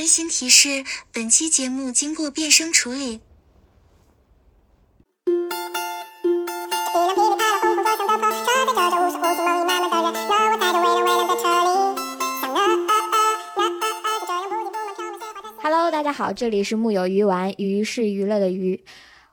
[0.00, 0.82] 温馨提示：
[1.12, 3.20] 本期节目经过变声处理。
[15.62, 18.82] Hello，大家好，这里是木有鱼丸，鱼是娱乐的鱼。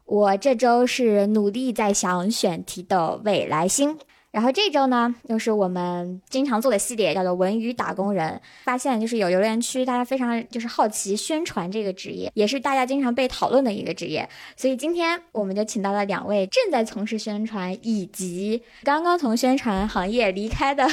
[0.03, 3.97] 我这周是努力在想选题的未来星。
[4.29, 8.39] 然后这周呢，又是我们经常做的系列，叫做“文娱打工人”。
[8.65, 14.27] 发现就是有留言区，大家非常就是好奇宣传这个职业，也是大家经常被讨论的一个职业。
[14.55, 20.85] 所以今天我们就请到了两位正在从事宣传以及刚刚从宣传行业离开的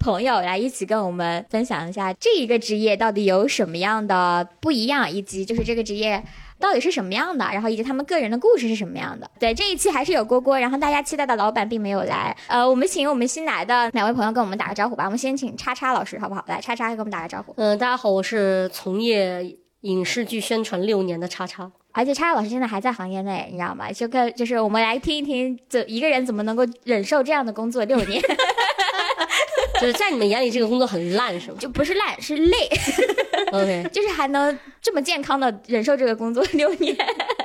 [0.00, 6.24] 朋友，来一起跟我们分享一下这一个职业到底有什么样的不一样，以及就是这个职业。
[6.62, 7.44] 到底是什么样的？
[7.52, 9.28] 然后以及他们个人的故事是什么样的？
[9.40, 12.34] 对，这一期还是有蝈蝈，然后大家期待的老板并没有来。
[12.46, 15.04] 呃，我们请我们新来的两位朋友跟我们打个招呼吧。
[15.04, 16.44] 我们先请叉叉老师，好不好？
[16.46, 17.52] 来，叉叉给我们打个招呼。
[17.56, 23.90] 嗯，大家好，我是从业影视剧宣传六年的叉叉，而且叉叉老师现在还在行业内，你知道吗？
[23.90, 28.22] 就跟就是我们来听一听，这一个人怎么能够忍受这样的工作六年？
[29.80, 31.56] 就是在你们眼里，这个工作很烂，是吗？
[31.58, 32.56] 就不是烂，是累。
[33.52, 36.96] OK， 就是还能这么健康的忍受这个工作六年，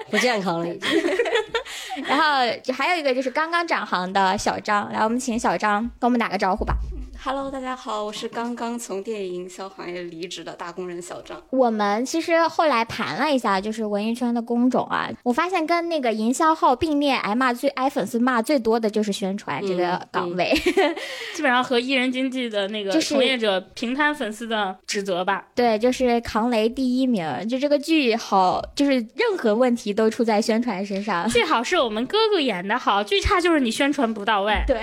[0.09, 0.89] 不健康了已经。
[2.07, 2.23] 然后
[2.73, 6.75] 还有一个就是刚刚转行的小张，来，我们请小张跟我们打个招呼吧。
[7.29, 11.37] Hello，大家好，我是刚刚从电影营销行业离职的打工人小张。
[11.49, 20.53] 我们其实后来盘了一下，就是文艺圈的工种啊，我发现跟那个营销号并列挨骂最挨粉丝骂最多的就是宣传这个岗位，
[21.35, 25.47] 基本上和艺人经济的那个从业者平摊粉丝的指责吧。
[25.53, 27.27] 对，就是扛雷第一名。
[27.49, 31.27] 就这个剧好，就是任何问题都出在宣传身上。
[31.31, 34.53] 最好是我们哥哥演的好，最差就是你宣传不到位。
[34.65, 34.81] 对，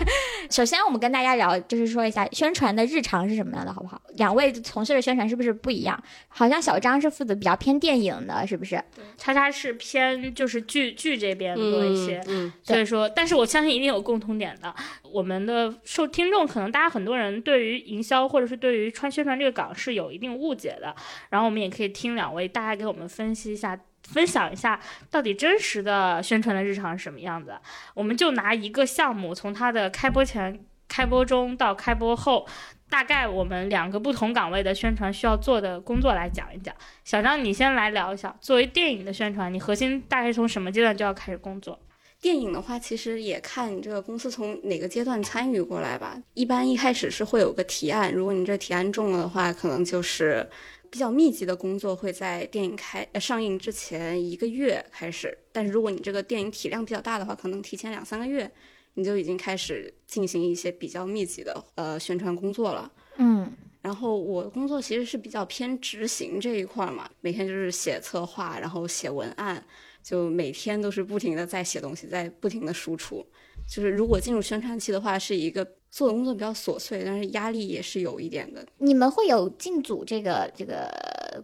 [0.52, 1.85] 首先我们跟大家聊就。
[1.86, 4.02] 就是说一下宣传的日常是什么样的，好不好？
[4.16, 5.96] 两位从事的宣传是不是不一样？
[6.26, 8.74] 好像小张是负责比较偏电影的，是不是？
[8.92, 12.20] 对，叉叉是偏就是剧剧这边多一些。
[12.26, 14.74] 嗯，所以说，但是我相信一定有共同点的。
[15.04, 20.92] 我们的受听众可能大家很多人对于营销或者是对于穿宣传这个岗是有一定误解的。
[21.30, 27.54] 然后我们也可以听两位大家给我们分析一下，分享一下到底真实的宣传的日常是什么样子。
[27.94, 30.58] 我们就拿一个项目，从它的开播前。
[30.96, 32.46] 开播中到开播后，
[32.88, 36.74] 大概我们两个不同岗位的宣传需要做的工作来讲一讲。
[37.04, 41.78] 小张，你先来聊一下，作为电影的宣传，你核心大概从什么阶段就要开始工作？
[42.18, 46.16] 电影的话，其实也看你这个公司从哪个阶段参与过来吧。
[46.32, 50.48] 一般一开始是会有个提案，如果你这提案中了的话，可能就是
[50.90, 55.36] 比较密集的工作会在电影开上映之前一个月开始。
[55.52, 58.50] 但是如果你这个电影体量比较大的话，可能提前两三个月。
[58.96, 63.52] 你就已经开始进行一些比较密集的呃宣传工作了，嗯，
[63.82, 69.62] 然后我的工作其实是比较偏执行这一块嘛，每天就是写策划，然后写文案，
[70.02, 73.24] 就每天都是不停的在写东西，在不停的输出。
[73.68, 78.66] 就是如果进入宣传期的话，是一个做的工作比较琐碎，但是压力也是有一点的。
[78.78, 80.88] 你们会有进组这个这个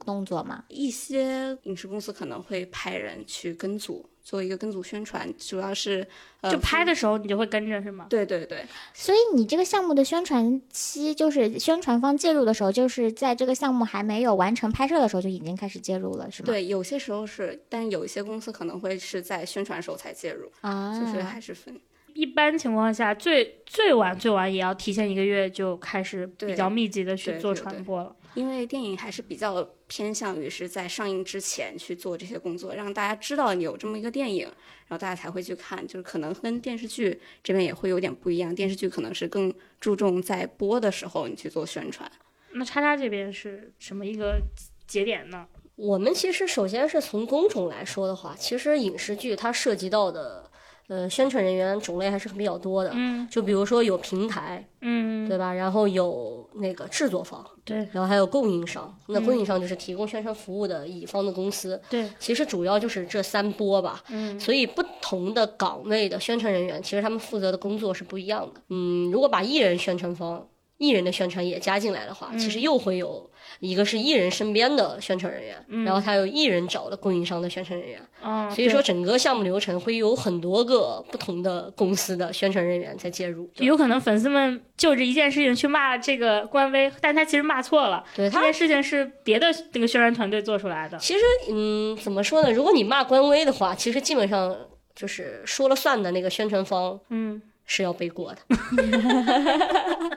[0.07, 0.65] 动作吗？
[0.69, 4.09] 一些影视公司可能会派人去跟组。
[4.23, 6.07] 做一个跟组宣传，主要是
[6.51, 8.07] 就拍的时候你就会跟着是吗？
[8.09, 8.65] 对对对。
[8.95, 16.47] 所以你这个项目的宣传期，就是宣传方介入的时候，就是在这个项目还没有完成拍摄的时候就已经开始介入了，是吗？
[16.47, 21.81] 对，有些时候是，但有一些公司可能会是在宣传时候才介入啊，就是还是分。
[22.15, 28.15] 一般情况下，最最晚最晚也要提前一个月就开始比较密集的去做传播了。
[28.35, 35.87] 因为电影还是比较偏向于是在上映之前去做这些工作，让大家知道你有这么一个电影，然后大家才会去看。
[35.87, 42.11] 就是可能跟电视剧这边也会有点不一样，电视剧可能是更注重在播的时候你去做宣传。
[42.53, 44.41] 那叉叉这边是什么一个
[44.87, 45.47] 节点呢？
[45.77, 50.51] 我们其实首先是从工种来说的话，其实影视剧它涉及到的。
[50.93, 55.55] 呃，宣传人员种类还是比较多的，嗯，就比如说有平台，嗯，对吧？
[55.55, 58.95] 然后有那个制作方，对，然后还有供应商。
[59.07, 62.11] 那供应商就是提供宣传服务的乙方的公司，对。
[62.19, 64.39] 其实主要就是这三波吧，嗯。
[64.39, 68.61] 所以不同的岗位的宣传人员，其实他们负责的工作是不一样的。
[68.69, 70.47] 嗯，如果把艺人宣传方。
[70.79, 73.31] 艺人的宣传也加进来的话，其实又会有
[73.63, 78.03] 一个是艺人身边的宣传人员，然后他有艺人找的供应商的宣传人员，
[78.51, 83.49] 所以说整个项目流程会有很多个不同的公司的宣传人员在介入。
[83.59, 90.99] 有可能粉丝们就这一件事情去骂这个官微，但他其实骂错了，对，这件事情是别的那个宣传团队做出来的。
[90.99, 91.21] 其实，
[91.53, 92.51] 嗯，怎么说呢？
[92.51, 94.57] 如果你骂官微的话，其实基本上
[94.97, 98.41] 就是说了算的那个宣传方，嗯，是要背锅的。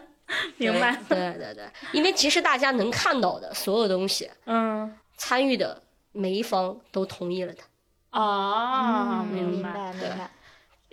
[0.57, 0.97] 明白？
[1.07, 7.63] 对对对，因为其实大家能看到的所有东西，嗯，参与的每一方都同意了的。
[8.11, 9.71] 哦，嗯明白。
[9.73, 10.31] 白明白。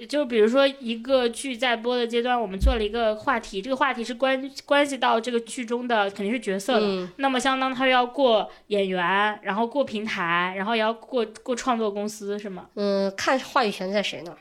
[0.08, 12.66] 就比如说一个剧在播的阶段，我们做了一个话题，这个话题是关关系到这个剧中的肯定是角色的，嗯那么相当它要过演员，然后过平台，然后也要过过创作公司，是吗？
[12.74, 14.38] 嗯，看话语权在谁那儿。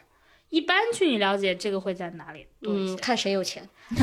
[0.52, 2.94] 一般据你了解，这个会在哪里多一些？
[2.94, 3.68] 嗯，看谁有钱，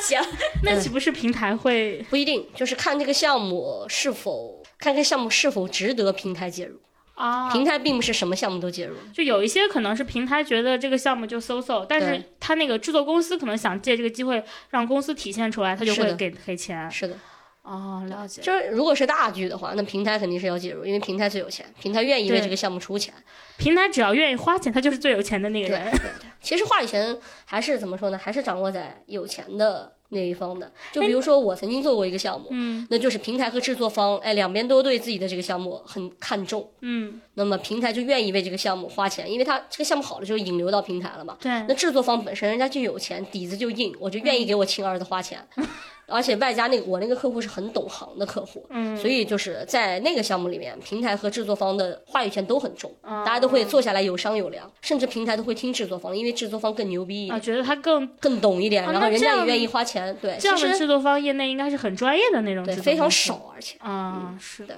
[0.00, 0.20] 行，
[0.62, 2.04] 那岂不是平台会？
[2.08, 6.78] 不一定，就是看这个项目是否看这个项目是否值得平台介入。
[7.14, 8.96] 啊，平台并不是什么项目都介入。
[9.12, 16.90] 就有一些可能是平台觉得这个项目就 so so，但是他那个制作公司可能想借这个机会让公司体现出来，他就会给给钱。
[16.90, 17.18] 是的，
[17.62, 18.40] 哦，了解。
[18.42, 23.12] 就是如果是大剧的话，那平台肯定是要介入，因为平台最有钱，平台愿意为这个项目出钱。
[23.58, 25.90] 平台只要愿意花钱，他就是最有钱的那个对人。
[25.90, 28.18] 对对，其实话语权还是怎么说呢？
[28.18, 30.72] 还是掌握在有钱的那一方的。
[30.90, 41.36] 就比如说我曾经做过一个项目，嗯那就是平台和制作方，哎，两边都对自己的这个项目很看重，嗯，那么平台就愿意为这个项目花钱，因为他这个项目好了就引流到平台了嘛。
[41.38, 45.46] 对那制作方本身人家就有钱，底子就硬，我就愿意给我亲儿子花钱，
[46.10, 48.96] 而且外加那个我那个客户是很懂行的客户，嗯。
[48.96, 53.22] 所以就是在那个项目里面，平台和制作方的话语权都很重，哦。
[53.24, 64.66] 大家都会坐下来有商有量，甚至平台都会听制作方，因为制作方更牛逼一啊，点，觉得他更更懂一点，啊然后人家也愿意花钱，对，这样的制作方业内应该是很专业的那种对非常少，而且啊，是。
[64.66, 64.76] 的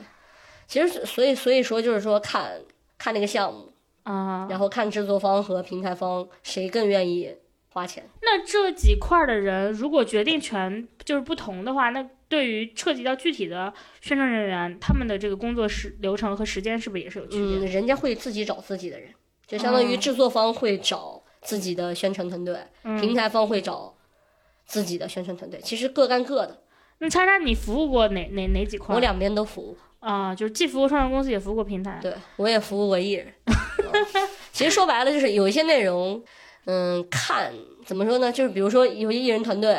[0.68, 2.52] 其实所以所以说就是说看
[2.96, 3.72] 看那个项目，
[4.04, 4.46] 啊。
[4.48, 7.30] 然后看制作方和平台方谁更愿意
[7.72, 8.08] 花钱。
[8.20, 17.66] 那这几块儿的人，如果决定权就是不同的话，那对于涉及到具体的宣传人员，他们的这个工作时流程和时间是不是也是有区别嗯，的？
[17.66, 19.08] 人家会自己找自己的人，
[19.46, 23.94] 就相当于哦制作方会找自己的宣传团队，嗯平台方会找
[24.66, 26.62] 自己的宣传团队，其实各干各的。
[26.98, 28.94] 那叉叉，你服务过哪哪哪几块？
[28.94, 31.98] 我两边都服务，啊，就是既服务创作公司，也服务过平台。
[32.00, 33.26] 对我也服务过艺人。
[33.46, 36.22] 嗯其实说白了就是有一些内容，
[36.66, 37.52] 嗯，看
[37.84, 38.30] 怎么说呢？
[38.32, 39.76] 就是比如说有些艺人团队，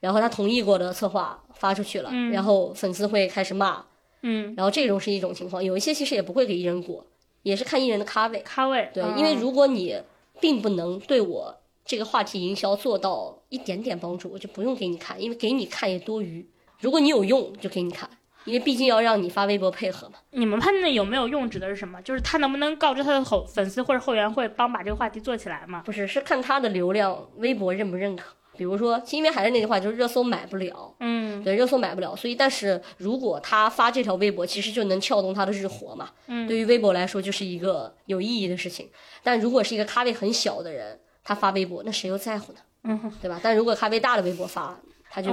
[0.00, 3.84] 然后他同意过的策划发出去了，嗯然后粉丝会开始骂，
[4.22, 5.62] 嗯，然后这种是一种情况。
[5.62, 7.04] 有一些其实也不会给艺人过，
[7.42, 8.40] 也是看艺人的咖位。
[8.40, 8.90] 咖位。
[8.92, 10.00] 对，嗯因为如果你
[10.40, 16.44] 并不能对我这个话题营销做到一点点帮助，我就不用给你看，因为给你看也多余。
[16.80, 18.10] 如果你有用，就给你看，
[18.46, 20.14] 因为毕竟要让你发微博配合嘛。
[20.30, 22.00] 你们判断有没有用，指的是什么？
[22.00, 25.82] 就是他能不能告知他的后粉丝或者后援会帮把这个话题做起来嘛？
[25.84, 28.32] 不是，是看他的流量，微博认不认可。
[28.56, 36.08] 比如说，因为还是那句话，就是热搜买不了，嗯对，热搜买不了，所以但是如果他发这条微博，其实就能撬动他的日活嘛。
[36.28, 38.88] 嗯对于微博来说，就是一个有意义的事情。
[39.22, 42.58] 但如果是一个咖位很小的人，他发微博，那谁又在乎呢？
[42.84, 43.38] 嗯哼，对吧？
[43.42, 44.74] 但如果咖位大的微博发，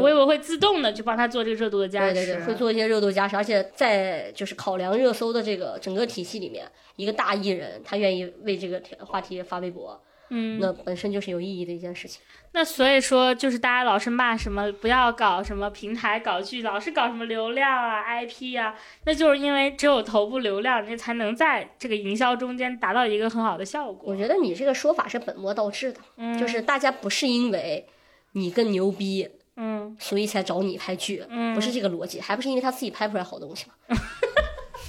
[0.01, 2.13] 微博会自动的去帮他做这个热度的加持。
[2.13, 6.65] 对对对，会做一些热度加持，而且在就是考量热搜的这个整个体系里面，
[6.95, 12.21] 一个大艺人他愿意为这个话题发微博，嗯，那本身就是有意义的一件事情。
[12.55, 18.75] 那所以说，就是大家老是骂什么不要搞什么平台搞剧，老是搞什么流量啊、IP 啊，
[19.05, 24.13] 那就是因为只有头部流量，你才能在这个营销中间达到一个很好的效果。
[24.13, 27.87] 我觉得你这个说法是本末倒置的，嗯就是大家不是因为
[28.33, 29.27] 你更牛逼，
[29.57, 33.97] 嗯所以才找你拍剧，嗯不是这个逻辑，还不是因为他自己拍不出来好东西吗？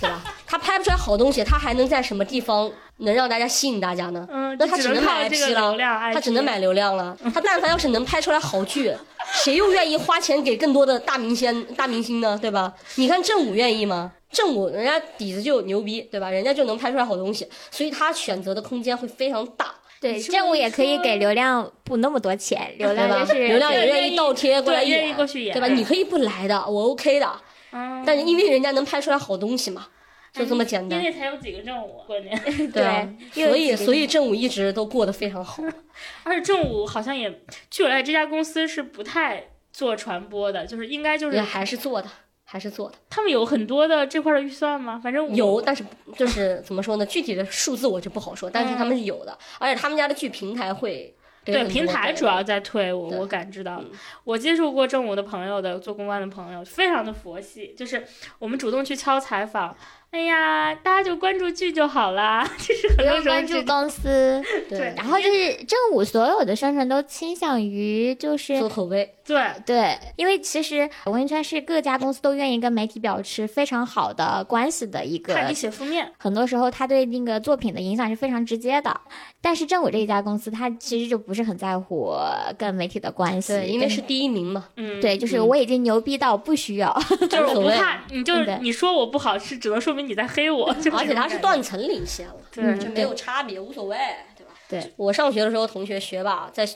[0.01, 0.23] 对吧？
[0.47, 4.27] 他拍不出来好东西，他还能在什么地方能让大家吸引大家呢？
[4.31, 7.17] 嗯，那他只能买 IP 了，量，他只能买流量了。
[7.33, 8.95] 他但凡要是能拍出来好剧，
[9.33, 12.39] 谁又愿意花钱给更多的大明星大明星呢？
[12.41, 12.73] 对吧？
[12.97, 14.13] 你看正午愿意吗？
[14.31, 16.29] 正午人家底子就牛逼，对吧？
[16.29, 19.73] 人家就能拍出来好东西，所以他选择的空间会非常大，
[20.05, 22.93] 对，你这么政务也可以给流量补那么多钱，流？
[22.93, 25.67] 量就是流量也愿意倒贴过来演，对吧？
[25.69, 27.41] 你可以不来的，我 OK 的，
[27.73, 29.87] 嗯，但是因为人家能拍出来好东西嘛，
[30.35, 31.07] 就这么简单因。
[31.07, 32.39] 为才有几个正午过年，
[32.71, 35.63] 对啊，所以所以正午一直都过得非常好。
[36.25, 39.43] 而且正午好像也，据我了解，这家公司是不太
[39.73, 42.09] 做传播的，就是应该就是也还是做的，
[42.55, 42.97] 还是做的。
[43.11, 45.01] 他们有很多的这块的预算吗？
[45.03, 45.85] 反正有，但是
[46.15, 47.05] 就是怎么说呢？
[47.05, 51.13] 具体的数字我就不好说，但是他们是有的，而且他们家的剧平台会
[51.45, 53.91] 给对平台主要在推，我我感知到嗯，
[54.23, 58.05] 我接触过正午的朋友的做公关的朋友，非常的佛系，就是
[58.39, 59.77] 我们主动去敲采访，
[60.15, 64.41] 哎呀，大家就关注剧就好啦， 就是不很多用时候关注公司，
[64.71, 79.01] 对然后就是正午所有的宣传都倾向于就是做口碑，对对，因为其实文艺圈是各家公司都愿意跟媒体保持非常好的关系的一个看你写负面，很多时候，他对那个作品的影响是非常直接的。
[79.45, 82.15] 但是正午这一家公司，他其实就不不是很在乎
[82.57, 84.69] 跟媒体的关系，对，因为是第一名嘛。
[84.77, 86.91] 嗯，对，就是我已经牛逼到不需要。
[87.29, 93.99] 就是我无所谓不怕，你就是你说我不好，是只能说明你在黑我， 而且他是断层领先了，对就没有差别，无所谓，
[94.35, 94.53] 对吧？
[94.67, 96.67] 对，我上学的时候，同学学霸在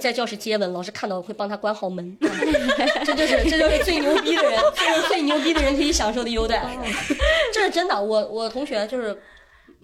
[0.00, 2.16] 在教室接吻，老师看到会帮他关好门，
[3.04, 6.64] 这就是这就是最牛逼的人，这就是最牛逼的人可以享受的优待，
[7.52, 8.02] 这是真的。
[8.02, 9.14] 我我同学就是。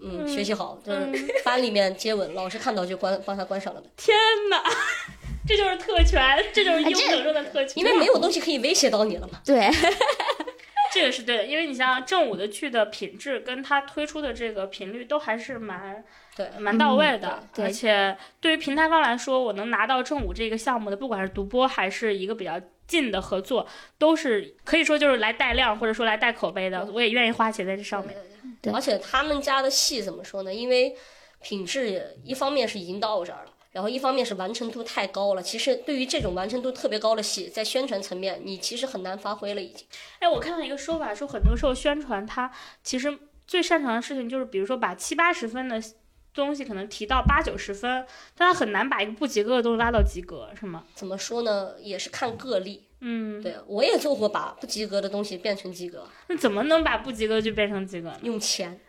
[0.05, 4.15] 嗯，学习好，就是班里面接吻，老师看到就关帮他关上了门，天
[4.51, 4.63] 哪，
[5.49, 9.41] 这就是特权，这就是优等中的特权，因为没有东西可以威胁到你了嘛。
[9.45, 9.71] 对，
[10.93, 16.05] 这个是对的，因为你像正午的剧的品质跟他推出的这个频率都还是蛮
[16.37, 17.65] 对，蛮到位的，嗯对。
[17.65, 23.67] 而且对于平台方来说，我能拿到正午这个项目的，不管是独播还是一个比较近的合作，
[23.99, 28.15] 都是可以说就是来带量或者说来带口碑的，我也愿意花钱在这上面。
[28.65, 30.53] 对而且他们家的戏怎么说呢？
[30.53, 30.97] 因为
[31.41, 35.43] 品质也一方面是已经到这儿了，然后一方面是完成度太高了。
[35.43, 39.87] 其实对于这种完成度特别高的戏，在宣传层面，你其实很难发挥了已经。
[40.21, 42.51] 哎，我看到一个说法，说很多时候宣传它
[42.83, 45.83] 其实最擅长的事情就是，比如说把七八十分的
[46.33, 48.07] 东西可能提到八九十分，
[48.37, 50.85] 但他很难把一个不及格的东西拉到及格，是吗？
[50.95, 51.75] 怎么说呢？
[51.81, 52.84] 也是看个例。
[53.01, 58.19] 嗯，对我也做过把不及格的东西变成及格，那怎么能把不及格就变成及格呢？
[58.23, 58.81] 用钱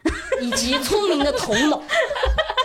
[0.42, 1.84] 以及聪明的头脑。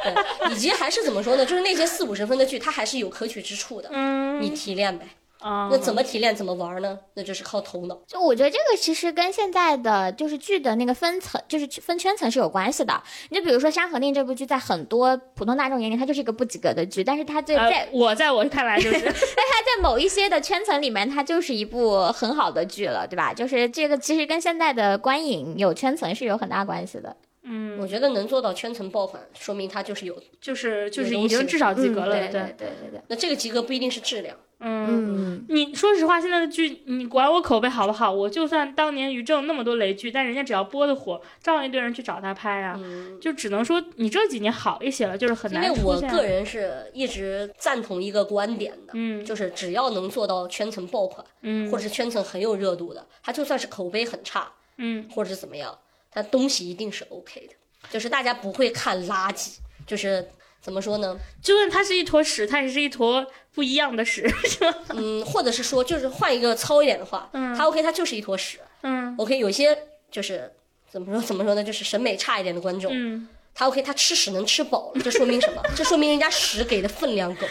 [0.02, 1.44] 对，以及还是怎么说呢？
[1.44, 3.88] 就是那些四五十分的剧，它还是有可取之处的。
[3.92, 5.06] 嗯，你提炼呗，
[5.40, 6.98] 啊，那怎么提炼，怎么玩呢？
[7.14, 7.98] 那就是靠头脑。
[8.06, 13.02] 就我觉得这个其实跟现在的就是剧的那个分层，就是分圈层是有关系的。
[13.30, 23.32] 你就比如说《山河令》这部剧，在很多普通大众眼里，它就是一个不及格的剧，但是它在在呃，我在我看来就是， 但它在某一些的圈层里面，它就是一部很好的剧了，对吧？
[23.32, 27.16] 就是这个其实跟现在的观影有圈层是有很大关系的。
[27.42, 30.22] 嗯，我觉得能做到圈层爆款，说明它就是有。
[30.40, 34.86] 就是就是已经至少及格了，对对，对对对，那这个及格不一定是质量，嗯。
[34.90, 38.12] 嗯，你说实话，现在的剧，你管我口碑好不好？
[38.12, 42.78] 我就算当年于正那么多雷剧，但人家只要播的火，照样一堆人去找他拍啊。
[42.78, 45.80] 嗯，就只能说你这几年好一些了，就是很难因为。
[45.82, 55.76] 我个人是一直赞同一个观点的，嗯就是只要能做到圈层爆款，嗯或者是圈层很有热度的，他就算是口碑很差，嗯或者是怎么样，
[56.10, 57.54] 他东西一定是 OK 的，
[57.90, 60.28] 就是大家不会看垃圾，就是
[60.60, 61.16] 怎么说呢？
[61.42, 64.74] 就算它是一坨屎，它也是一坨不一样的屎，是吗？
[64.90, 68.58] 嗯，或者是说，就是换一个糙一点的话，嗯它 OK，它就是一坨屎。
[68.82, 69.76] 嗯 OK，有些
[70.10, 70.50] 就是
[70.90, 75.62] 怎么说怎么说呢，就是审美差一点的观众，嗯，他 OK，他吃屎能吃饱了，这说明什么？
[75.76, 77.46] 这说明人家屎给的分量够，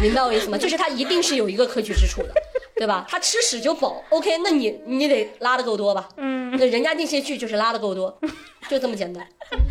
[0.00, 0.56] 明白我意思吗？
[0.56, 2.34] 就是他一定是有一个可取之处的，
[2.78, 3.04] 对吧？
[3.08, 6.08] 他吃屎就饱，OK，那你你得拉的够多吧？
[6.16, 8.18] 嗯，那人家那些剧就是拉的够多，
[8.70, 9.26] 就这么简单。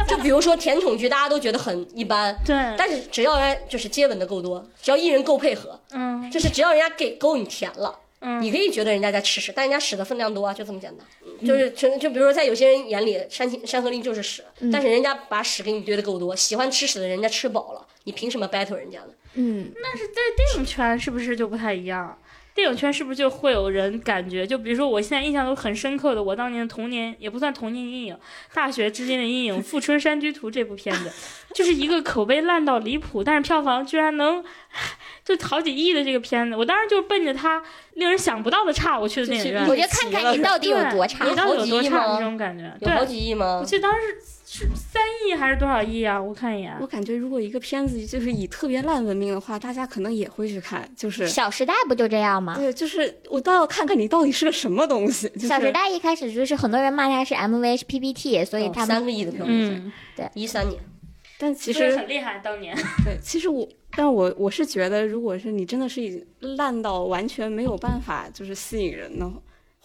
[0.08, 8.00] 就比如说甜宠剧，大家都觉得很一般，对，但是只要人家就是接吻的够多，只要艺人够配合，嗯就是只要人家给够你甜了。
[8.20, 11.48] 嗯你可以觉得人家在吃屎，但人家屎的分量多啊，就这么简单。
[11.48, 19.10] 就是就就比如说在有些人眼里，山青山河令就是屎，但是人家把屎给你堆的够多，喜欢吃屎的人家吃饱了，你凭什么 battle 人家呢？
[19.36, 22.18] 嗯，那是在电影圈是不是就不太一样？
[22.58, 28.18] 电影圈是不是就会有人感觉，就比如说我现在印象都很深刻的，我当年的童年也不算童年阴影，
[28.52, 31.12] 大学之间的阴影，《富春山居图》这部片子，
[31.54, 34.44] 就是一个口碑烂到离谱，但是票房居然能
[35.24, 37.62] 就好几亿的这个片子，我当时就是奔着它
[37.94, 39.68] 令人想不到的差，我去的电影院。
[39.68, 41.30] 我就看看你到底有多差对。
[41.30, 42.64] 你到底有多差这种感觉？
[42.82, 43.64] 有好对，几亿吗我？
[43.64, 44.18] 记得当时
[44.50, 46.22] 是是三亿还是多少亿啊？
[46.22, 50.90] 我看一眼我，感觉如果一个片子就是以特别烂闻名的话，大家可能也会去看。
[50.96, 52.56] 就是小时代不就这样吗？
[52.56, 55.28] 对，就是我倒要看看你到底是个什么东西。
[55.30, 59.92] 就是、小时代一开始就是很多人骂它是 MV 是 PPT，所以哦他们三个亿的票房，嗯，
[60.34, 60.82] 一三年，
[61.38, 62.74] 但其其实实很厉害，当年。
[63.04, 69.30] 对，其实我，但我我是觉得，如果是你真的是已烂到完全没有办法就是吸引人的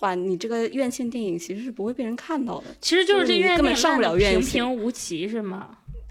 [0.03, 2.65] 话，你这个院线电影其实是不会被人看到的。
[2.81, 5.79] 其实就是这你院根本上不了院平线平无奇是吗？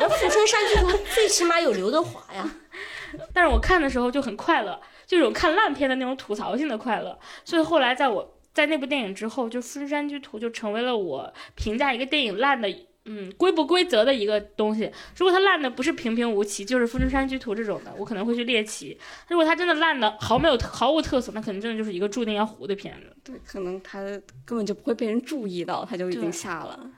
[0.00, 2.56] 那富春山居图最起码有刘德华呀，
[3.32, 7.18] 但是我看的时候就很快乐，就有看烂片的那种吐槽性的快乐。
[7.44, 12.68] 所以后来在我在那部电影之后，就《富春山居图》就成为了我评价一个电影烂的。
[13.06, 14.90] 嗯，规不规则的一个东西。
[15.16, 18.98] 如果它烂的不是平平无奇，就是《富春山居图》这种的，我可能会去猎奇。
[19.28, 23.14] 如果它真的烂的毫没有毫无特色，那可能真的就是一个注定要糊的片子。
[23.22, 24.00] 对，可能它
[24.46, 26.90] 根本就不会被人注意到，它就已经下了。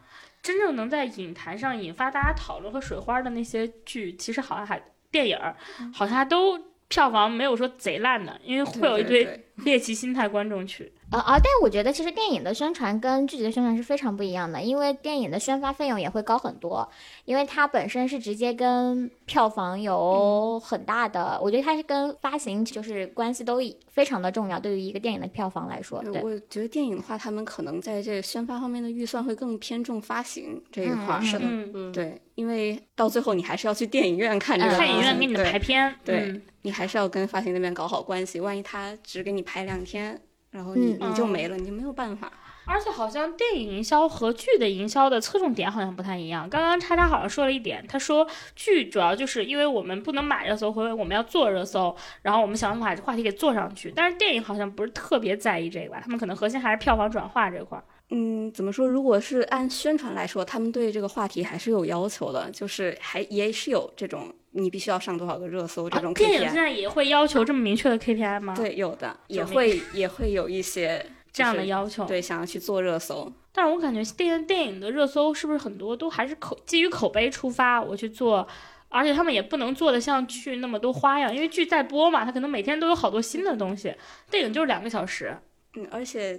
[0.42, 5.56] 真正能在影坛上引发大家讨论和水花的那些剧，其实好像还电影儿，
[5.92, 10.92] 好像还都票房没有说贼烂的，因为会有一堆猎奇心态观众去。
[11.10, 11.38] 啊啊！
[11.38, 16.88] 但我觉得其实电影的宣传跟剧集的宣传是非常不一样的，因为电影的宣发费用也会高很多，
[17.24, 36.42] 因为它本身是直接跟票房有很大的，我觉得它是跟发行就是关系都非常的重要，对于一个电影的票房来说，对，我觉得电影的话，他们可能在这个宣发方面的预算会更偏重发行这一块儿，是的嗯，嗯，对，因为到最后你还是要去电影院看这个嗯看影院给你的排片，对嗯。
[36.62, 40.20] 你还是要跟发行那边搞好关系，万一他只给你排两天，
[40.56, 42.32] 然后你、嗯你就没了，你就没有办法。
[42.64, 46.50] 而且好像电影营销和剧的营销的侧重点好像不太一样。
[46.50, 53.92] 刚刚叉叉好像说了一点，他说剧主要就是因为我们不能买热搜，或者我们要做热搜，然后我们想办法把这话题给做上去。
[53.94, 57.84] 但是电影好像不是特别在意这个吧，他们可能核心还是票房转化这块儿。
[58.10, 58.86] 嗯，怎么说？
[58.86, 66.54] 如果是按宣传来说，他们对这个话题还是有要求的，就是还也是有这种你必须要上多少个热搜这种啊电影现。
[66.54, 72.04] 在也会要求这么明确的 KPI 吗？，对，有的也会也会有一些 这样的要求。
[72.04, 73.32] 对，想要去做热搜。
[73.52, 78.46] 但是我感觉电电影的热搜是不是很多都还是口基于口碑出发，我去做，
[78.88, 83.92] 而且他们也不能做的像剧那么多花样，因为剧在播嘛，它可能每天都有好多新的东西。
[84.30, 85.36] 电影就是两个小时，
[85.74, 86.38] 嗯，而且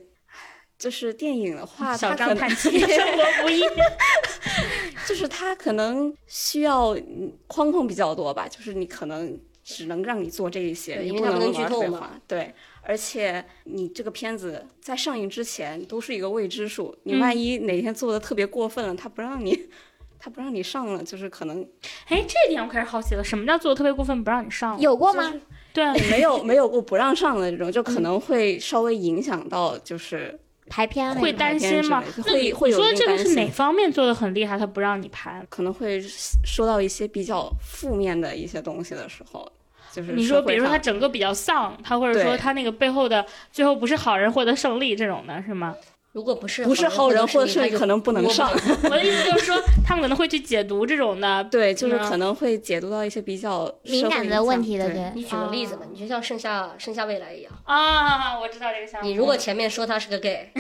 [0.77, 3.61] 就是电影的话，小张叹气，生活不易。
[5.07, 12.21] 就是它可能需要嗯框控比较多吧，就是你可能只能让你做这一些，你不对因为它不能玩剧透嘛废话。
[12.27, 19.69] 对，而且你这个片子在上映之前都是一个未知数，你嗯万一哪天做的特别过分了，他不让你，
[20.19, 21.65] 他不让你上了，就是可能
[22.07, 24.79] 哎，这点我开始好奇了，什么叫做的特别过分不让你上？
[24.79, 25.33] 有过吗？
[25.73, 30.37] 对啊，没有没有过不让上的这种，就嗯可能会稍微影响到就是
[30.69, 32.03] 排片会担心吗？
[32.23, 35.45] 会会有你说这个是哪方面做的很厉害，他不让你排？
[35.49, 36.01] 可能会
[36.45, 39.49] 说到一些比较负面的一些东西的时候，
[39.91, 45.75] 就是你说，比如说他整个比较丧，他或者说他那个背后的最后不是好人获得胜利这种的是吗？
[46.17, 48.49] 如果不是不是好人或者是是可能不能上，
[48.85, 49.55] 我的意思就是说，
[49.85, 55.11] 他们可能会去解读这种的，对，就是嗯可能会解读到一些比较敏感的问题的，对。
[55.13, 59.07] 你举个例子嘛，你就像盛夏盛夏未来一样，啊，我知道这个项目。
[59.07, 60.51] 你如果前面说他是个 gay，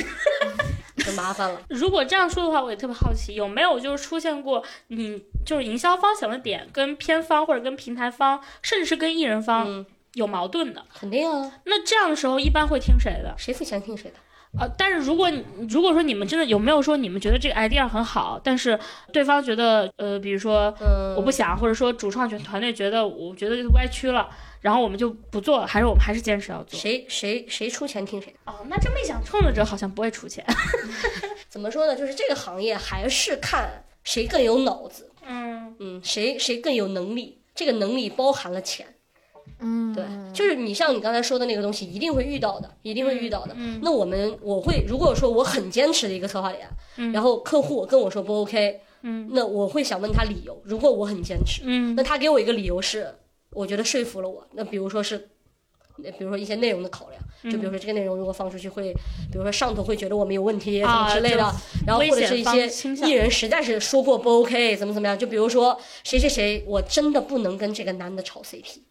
[1.03, 1.59] 就麻烦了。
[1.69, 10.85] 如果这样说的话，我也特别好奇，有没有就是出现过你就是营销方想的点跟片方或者跟平台方，甚至是跟艺人方嗯，有矛盾的？
[10.99, 13.33] 肯定啊，那这样的时候一般会听谁的？
[13.39, 14.17] 谁付钱听谁的。
[14.59, 18.79] 呃，但是如果你如果说你们真的有没有说你们觉得这个 idea 很好，但是
[19.11, 24.29] 对方觉得呃，比如说嗯，我不想，或者说主创团团队觉得我觉得歪曲了，
[24.61, 26.79] 然后我们就不做了，还是我们还是坚持要做？
[26.79, 28.51] 谁谁谁出钱听谁的。
[28.51, 30.43] 哦，那这么一想，创作者好像不会出钱。
[31.49, 31.95] 怎么说呢？
[31.95, 37.41] 就是这个行业还是看谁更有脑子，嗯，嗯，谁谁更有能力。
[37.53, 38.85] 这个能力包含了钱，
[39.59, 43.53] 嗯，对，就是你像你刚才说的那个东西，一定会遇到的，一定会遇到的。
[43.57, 46.67] 嗯那我们我会如果说我很坚持的一个策划点，
[46.97, 50.61] 嗯然后客户跟我说不 OK，嗯那我会想问他理由。
[50.63, 53.13] 如果我很坚持，嗯那他给我一个理由是，
[53.51, 54.47] 我觉得说服了我。
[54.53, 55.29] 那比如说是。
[55.99, 57.19] 那比如说一些内容的考量，
[57.51, 58.93] 就比如说这个内容如果放出去会，
[59.31, 61.51] 比如说上头会觉得我们有问题，什啊么之类的，
[61.87, 62.67] 然后或者是一些
[63.03, 68.81] 艺人实在是说过不 OK，怎么怎么样，就比如说谁谁谁，我真的不能跟这个男的炒 CP，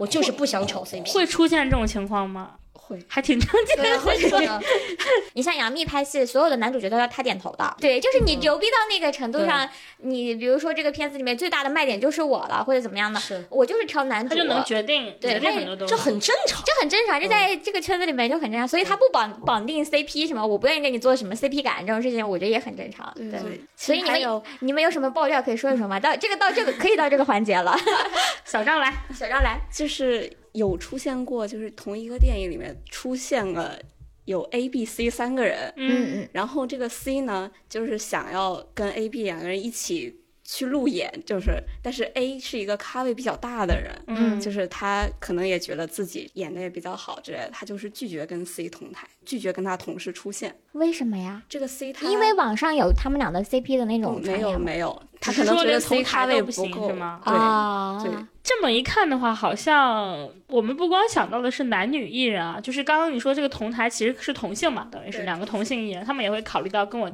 [0.00, 2.54] 我就是不想炒 CP，会出现这种情况吗？
[2.90, 4.60] 会，还挺常见对啊，会这样，
[5.34, 7.76] 你像杨幂拍戏，所有的男主角都要她点头的。
[7.80, 15.94] 对，就是你牛逼到那个程度上，你比如说这个片子里面最大的卖点就是我了，或者怎么样的，我就是挑男主，他就能决定对他很多东西。
[15.94, 16.62] 这很正常。
[16.66, 23.12] 这很正常，这在这个圈子里面就很正常，所以他不绑绑定 CP 什么，我不愿意跟你做什么 CP 感这种事情，我觉得也很正常。
[23.14, 26.00] 对，所以你们有你们有什么爆料可以说一说吗？
[26.00, 27.76] 到这个到这个可以到这个环节了，
[28.44, 33.78] 小张来，小张来，就是有出现过，就是同一个电影里面出现了
[34.24, 50.56] 有 A、B、C 三个人，嗯嗯然后这个 C 呢，就是想要跟 A、B 两个人一起去路演，就是但是 A 是一个咖位比较大的人，嗯就是他可能也觉得自己演的也比较好之类的，他就是拒绝跟 C 同台，拒绝跟他同时出现。
[50.72, 51.42] 为什么呀？
[51.48, 58.12] 这个 C 他因为网上有他们俩的 CP 的那哦种传没有没有，他可能觉得 C 同咖位不够是吗对、啊，对，
[58.50, 67.08] 这么一看的话，好像我们不光想到的是男女艺人啊，就是刚刚你说这个同台其实是同性嘛，等于是两个同性艺人，他们也会考虑到跟我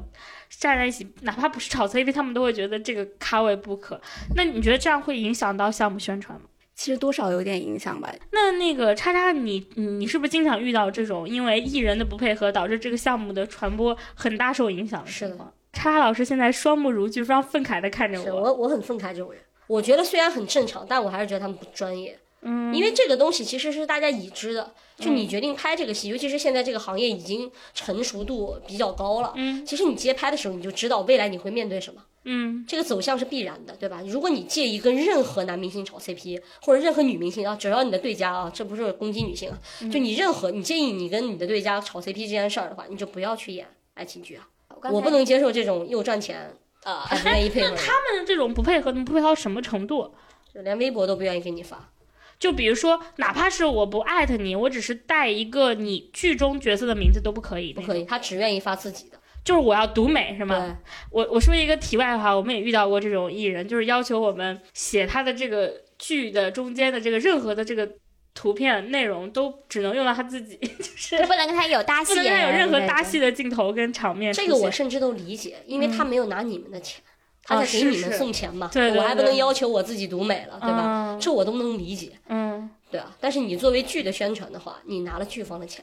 [0.49, 4.01] 站在一起，哪怕不是炒 CP，他们都会觉得这个咖位不可。
[4.35, 6.47] 那你觉得这样会影响到项目宣传吗？
[6.75, 8.11] 其实多少有点影响吧。
[8.33, 15.53] 那那个叉叉，你你你是不是经常遇到这种因为艺人的不配合导致这个项目的传播很大受影响的是的情况？
[15.75, 18.41] 叉叉老师现在双目如炬，非常愤慨的看着我。
[18.41, 22.19] 我我很愤慨这种人，我觉得虽然很正常，但我还是觉得他们不专业。
[22.43, 32.05] 嗯，因为这个东西其实是大家已知的，就你决定拍这个戏，尤其是现在这个行业已经成熟度比较高了，嗯其实你接拍的时候你就知道未来你会面对什么。
[32.29, 34.01] 嗯这个走向是必然的，对吧？
[34.07, 39.59] 如果你介意跟任何男明星炒 CP，或者任何女明星啊，只要你的对家啊，这不是攻击女性啊，
[39.91, 44.47] 就你任何你介意你跟你的对家炒 CP 这件事儿的话，你就不要去演爱情剧啊。
[44.93, 46.53] 我不能接受这种又赚钱
[46.87, 50.15] 啊还不愿意配合的人，他们这种不配合，能不配合到什么程度？
[50.55, 51.91] 就连微博都不愿意给你发。
[52.39, 59.19] 就比如说，哪怕是我不艾特你，我只是带一个你剧中角色的名字都不可以，不可以，，他只愿意发自己的。
[59.43, 60.59] 就是我要独美是吗？
[60.59, 60.75] 对，
[61.11, 67.89] 我我说一个题外话，我们也遇到过这种艺人，就是要求我们写他的这个剧的中间的这个任何的这个
[68.37, 74.47] 图片内容都只能用到他自己， 就是不能跟他有搭戏不能跟他有任何搭戏的镜头跟场面这。
[74.47, 77.03] 个我甚至都理解，因为他没有拿你们的钱，
[77.43, 81.15] 他哦在给你们送钱嘛，对对我还不能要求我自己独美了，对吧？
[81.15, 83.17] 嗯这我都能理解，嗯，对啊。
[83.19, 85.83] 但是你作为剧的宣传的话，你拿了剧方的钱，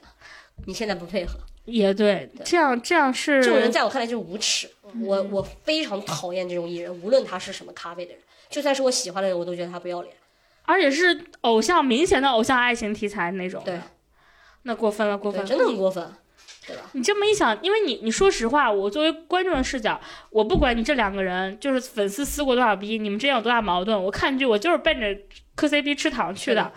[0.67, 4.69] 你现在不配合，也对，这样这样是这种人在我看来就是无耻。
[5.03, 10.13] 我我非常讨厌这种艺人，无论他是什么咖位的人，就算是我喜欢的人，我都觉得他不要脸。
[10.65, 13.79] 而且是偶像明显的偶像爱情题材那种，对，
[14.63, 16.11] 那过分了，过分，了，真的很过分，
[16.65, 16.83] 对吧？
[16.93, 19.99] 你这么一想，因为你你说实话，我作为观众的视角，
[20.29, 25.17] 我不管你这两个人就是粉丝撕过多少逼，你们之间有多大矛盾，我看剧我就是奔着
[25.55, 26.71] 磕 CP 吃糖去的。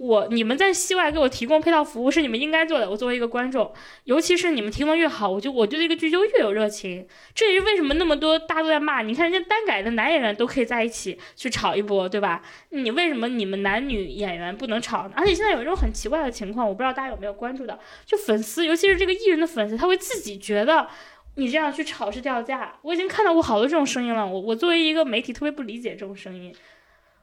[0.00, 2.88] 我你们在戏外给我提供配套服务是你们应该做的。
[2.88, 3.70] 我作为一个观众，
[4.04, 7.06] 尤其是你们提供越好，我就我对这个剧就越有热情。
[7.34, 12.40] 这也是为什么那么多大家都在骂，你看人家单改的男演员都可以在一起去炒一波，对吧？
[12.70, 15.06] 你为什么你们男女演员不能炒？
[15.14, 20.88] 而且现在有一种很奇怪的情况，我不知道大家有没有关注到，就粉丝，尤其是这个艺人的粉丝，他会自己觉得
[21.34, 22.78] 你这样去炒是掉价。
[22.80, 24.26] 我已经看到过好多这种声音了。
[24.26, 26.54] 我我作为一个媒体，特别不理解这种声音。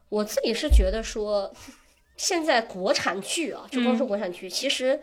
[0.10, 1.52] 我自己是觉得说，
[2.18, 5.00] 现在国产剧啊，就光说国产剧，其实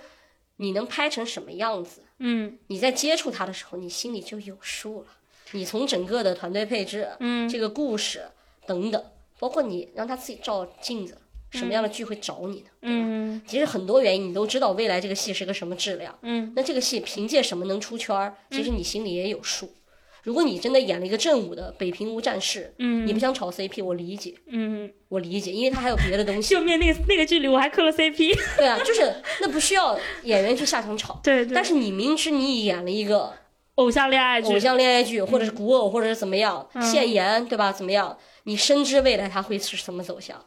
[0.56, 5.06] 你能拍成什么样子，嗯你在接触它的时候，你心里就有数了。
[5.52, 8.24] 你从整个的团队配置、嗯这个故事
[8.66, 9.04] 等等，
[9.38, 11.16] 包括你让他自己照镜子，
[11.50, 12.66] 什么样的剧会找你呢？
[12.82, 16.18] 嗯其实很多原因你都知道，未来这个戏是个什么质量。
[16.22, 18.36] 嗯那这个戏凭借什么能出圈儿？
[18.50, 19.72] 其实你心里也有数。
[20.24, 26.54] 如果你真的演了一个正午的《北平无战事》，嗯你不想炒 CP，我理解，嗯，我理解，因为他还有别的东西。
[26.54, 28.34] 就面那个那个剧里，我还磕了 CP。
[28.56, 31.20] 对啊，就是那不需要演员去下场炒。
[31.22, 33.32] 对对，但是你明知你演了一个
[33.76, 37.70] 偶像恋爱剧，偶像恋爱剧，或者是古偶，或者是怎么样，现言，对吧？
[37.70, 38.16] 怎么样？
[38.44, 40.42] 你深知未来它会是什么走向，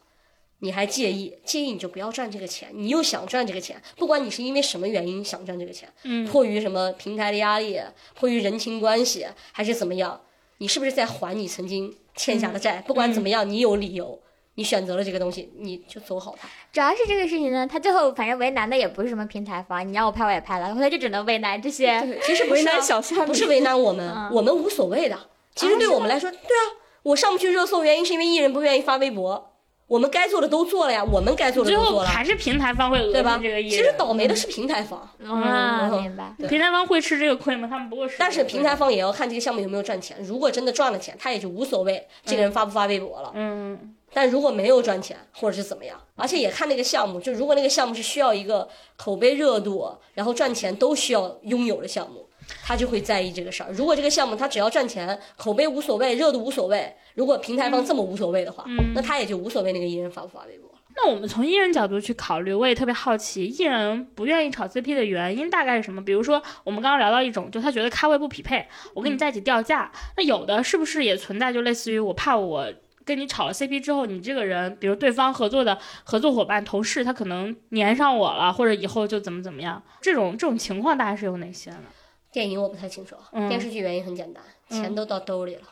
[0.60, 1.34] 你还介意？
[1.46, 7.80] 介意你就不要赚这个钱，你又想赚这个钱，不管你是因为什么原因想赚这个钱，嗯迫于什么平台的压力，
[8.16, 10.22] 迫于人情关系，还是怎么样？
[10.58, 12.84] 你是不是在还你曾经欠下的债？
[12.88, 14.20] 不管怎么样，你有理由。
[14.60, 16.50] 你选择了这个东西，你就走好它。
[16.74, 22.02] 主要是这个事情呢，他最后反正为难的也不是什么平台方，你让我拍我也拍了，然后他就只能为难这些。
[22.02, 25.30] 对，其实不是啊 为难小虾米不是为难我们，嗯我们无所谓的。
[25.54, 26.62] 其实对我们来说，对啊，
[27.04, 29.54] 我上不去热搜，原因是因为艺人不愿意发微博。
[29.88, 33.40] 我们该做的都做了呀，我们该做的都做了，后还是平台方会讹对吧？
[33.42, 36.36] 其实倒霉的是平台方，啊，嗯明白。
[36.48, 37.68] 平台方会吃这个亏吗？
[37.70, 38.18] 他们不会吃。
[38.20, 40.18] 但是平台，方也要看这个项目有没有赚钱。
[40.22, 43.32] 如果真的赚了钱，他也就无所谓这个人发不发微博了。
[43.34, 52.27] 嗯但如果没有赚钱，或者是怎么样，而且也看那个项目，就如果那个项目是需要一个口碑热度，然后赚钱都需要拥有的项目，
[52.64, 53.72] 他就会在意这个事儿。
[53.72, 60.70] 如果这个项目他只要赚钱，口碑无所谓，热度无所谓，如果平台方这么无所谓的话，嗯那他也就无所谓那个艺人发不发微博。
[61.00, 66.04] 那我们从艺人角度去考虑，我也特别好奇，艺人不愿意炒 CP 的原因大概是什么？
[66.04, 69.92] 比如说，我们刚刚聊到一种，就他觉得咖位不匹配，我跟你在一起掉价。
[70.16, 72.68] 那有的是不是也存在，就类似于我怕我
[73.06, 79.80] 跟你炒了 CP 之后，你这个人，比如对方合作的合作伙伴、同事，他可能粘上我了，或者以后就怎么怎么样？
[80.02, 81.84] 这种这种情况大概是有哪些呢？
[82.32, 85.64] 电影我不太清楚，嗯电视剧原因很简单，钱都到兜里了。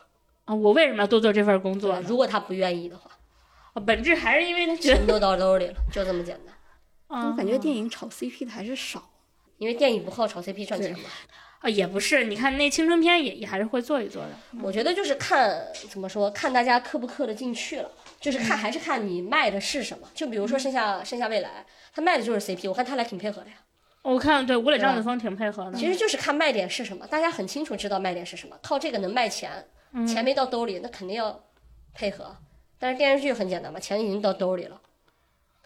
[0.46, 3.10] 啊，我为什么要多做这份工作如果他不愿意的话，
[3.74, 6.54] 啊本质还是因为他觉得，钱都到兜里了， 就这么简单。
[7.08, 9.10] 啊我感觉电影炒 CP 的还是少。
[9.58, 11.08] 因为电影不靠炒 CP 赚钱嘛。
[11.60, 14.30] 啊也不是，你看那青春片也也还是会做一做的。
[14.62, 17.90] 我觉得就是看怎么说，看大家磕不磕得进去了，
[18.20, 20.06] 就是看还是看你卖的是什么。
[20.14, 21.64] 就比如说盛夏盛夏未来，
[21.94, 23.56] 他卖的就是 CP，我看他俩挺配合的呀。
[24.12, 25.76] 我看对吴磊张子枫挺配合的。
[25.76, 29.66] 其实就是看卖点是什么，大家很清楚知道卖点是什么，靠这个能卖钱，
[30.06, 31.44] 钱没到兜里，那肯定要
[31.92, 32.36] 配合。
[32.78, 34.80] 但是电视剧很简单嘛，钱已经到兜里了。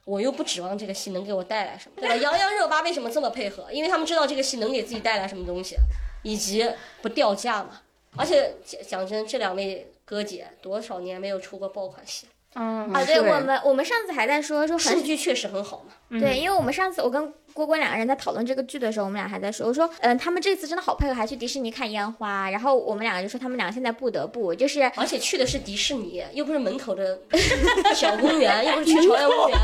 [0.05, 2.16] 我又不指望这个戏能给我带来什么，对吧？
[2.16, 3.70] 杨洋热巴为什么这么配合？
[3.70, 5.76] 因为他们知道这个戏能给自己带来什么东西，
[6.22, 6.68] 以及
[7.03, 7.83] 不掉价嘛。
[8.16, 15.92] 而且讲讲真，这两位哥姐多少年没有出过爆款戏，嗯啊，对对我们我们上次还在说说很数据确实很好嘛。
[16.09, 27.18] 嗯对，因为我们上次我跟郭郭两个人在讨论这个剧的时候，我们俩还在说，我说，嗯、他们这次真的好配合，还去迪士尼看烟花，然后我们两个就说他们俩现在不得不就是而且去的是迪士尼，又不是门口的
[27.94, 29.59] 小公园， 又不是去朝阳公园。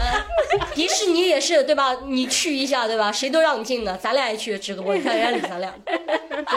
[0.75, 1.97] 迪士尼也是对吧？
[2.07, 3.11] 你去一下对吧？
[3.11, 5.73] 谁都让你进的，咱俩也去，只不过你看人家理咱俩，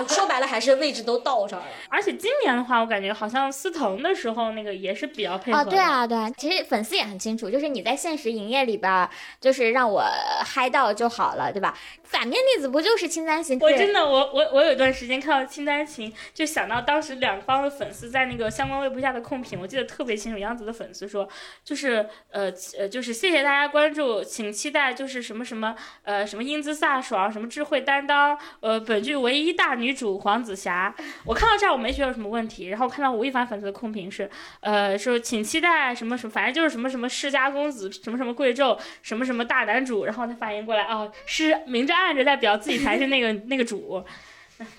[0.10, 1.66] 说白了还是位置都到这儿了。
[1.88, 5.70] 而且今年的话，我感觉好像司藤的时候那个也是比较配合啊，的。
[5.72, 10.04] 对啊，对啊，其实粉丝也很清楚，就是你在现实营业里边，就是让我
[10.44, 11.74] 嗨到就好好了，对吧？
[12.10, 13.60] 反面例子不就是青簪行？
[13.60, 20.40] 我真的，我我我有一段时间看到清单情，就想到当时两方的粉丝在那个相关微博下的控评，我记得特别清楚。
[20.40, 21.30] 杨紫的粉丝说，
[21.64, 30.96] 就是呃呃，就是谢谢大家关注，请期待就是什么什么呃什么英姿飒爽，什么智慧担当，呃本剧唯一大女主黄子霞。
[31.26, 34.28] 我看到这儿我没觉得有什么问题，然后看到吴亦凡粉丝的控评是，
[34.62, 44.04] 呃说请期待什么什么，反正就是什么什么世家公子，什么什么贵胄，什么什么大男主，然后他反应过来，哦，是明着暗着在表自己才是那个那个主。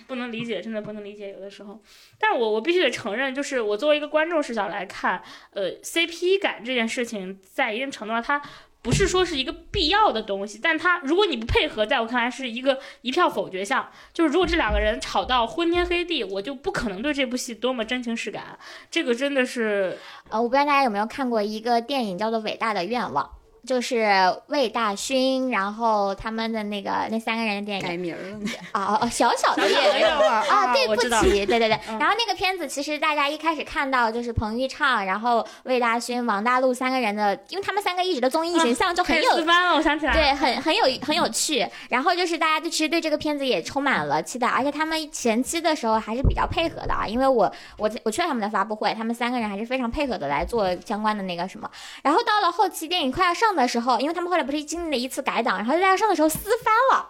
[0.06, 1.80] 不能理解，真的不能理解，有的时候。
[2.18, 5.22] 但我我必须得承认，就是我作为一个观众视角来看，
[5.54, 8.42] 呃，CP 感这件事情，在一定程度上，它
[8.82, 13.90] 不是说是一个必要的东西，但它如果你不配合，在我看来是一个一票否决项。
[14.12, 18.58] 就是如果这两个人吵到昏天黑地，我就不可能对这部戏多么真情实感。
[18.90, 19.96] 这个真的是，
[20.28, 23.24] 呃，我不知道大家有没有看过一个电影叫做《伟大的愿望》。
[23.66, 24.06] 就是
[24.46, 28.50] 魏大勋，然后他们的那个那三个人的电影改名了呢。
[28.72, 31.78] 啊啊，小小的小小的愿望愿望啊，对不起，对对对。
[31.88, 39.32] 嗯然后那个片子其实大家一开始看到就是彭昱畅，然后魏大勋、王大陆三个人的，因为他们三个一直的综艺形象就很有
[39.74, 41.66] 我想起来，对，很很有很有趣。
[41.90, 51.70] 然后就是大家就其实对这个片子也充满了期待，而且他们前期的时候还是比较配合的啊，因为我我我去了他们的发布会，他们三个人还是非常配合的来做相关的那个什么。
[52.02, 57.08] 然后到了后期电影快要上的时候，因为他们后来不是经历了一次改档，然后在要上的时候撕翻了。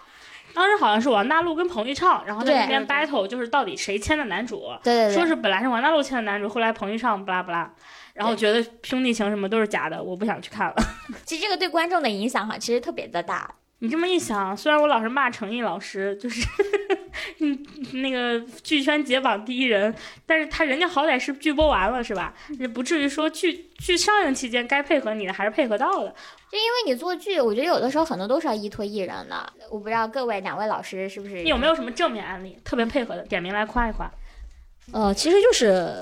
[0.53, 4.65] 当时好像是王大陆跟彭昱畅，然后在那边 battle，就是到底谁签的男主。
[4.83, 7.73] 对对对，说是本来是王大陆签的男主，后来彭昱畅不拉不拉，
[8.15, 10.75] 然后觉得兄弟情什么都是假的，我不想去看了。
[11.25, 13.49] 其实这个对观众的影响哈，其实特别的大。
[13.81, 16.47] 你这么一想，虽然我老是骂程毅老师，就是
[17.41, 17.59] 嗯
[17.95, 19.95] 那个剧圈解绑第一人，
[20.27, 22.35] 但是他人家好歹是剧播完了是吧？
[22.59, 26.15] 也不至于说剧剧上映期间该配合你的还是配合到的。
[26.51, 29.53] 就因为你做剧，我觉得有的时候很多都是要依托艺人的。
[29.71, 33.23] 我不知道各位两位老师是不是你有没有什么正面案例特别配合的？
[33.23, 34.11] 点名来夸一夸。
[34.93, 35.95] 呃，其实就是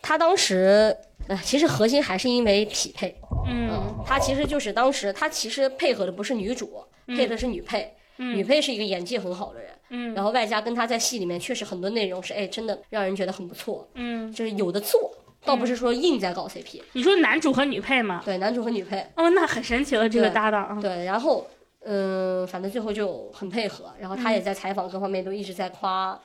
[0.00, 0.96] 他当时，
[1.28, 3.14] 呃，其实核心还是因为匹配。
[3.48, 3.70] 嗯
[4.04, 7.92] 他其实就是当时他其实配合的不是女主，配的是女配。
[8.18, 15.12] 女配是一个演技很好的人，嗯然后外加跟他在戏里面确实很多内容是哎真的让人觉得很不错，嗯，就是有的做，
[15.44, 16.80] 倒不是说硬在搞 CP。
[16.94, 18.22] 你说男主和女配吗？
[18.24, 20.78] 对，男主和女配，哦，那很神奇了，这个搭档啊。
[20.80, 21.46] 对，然后
[21.84, 26.18] 嗯，反正最后就很配合，然后他也在采访各方面都一直在夸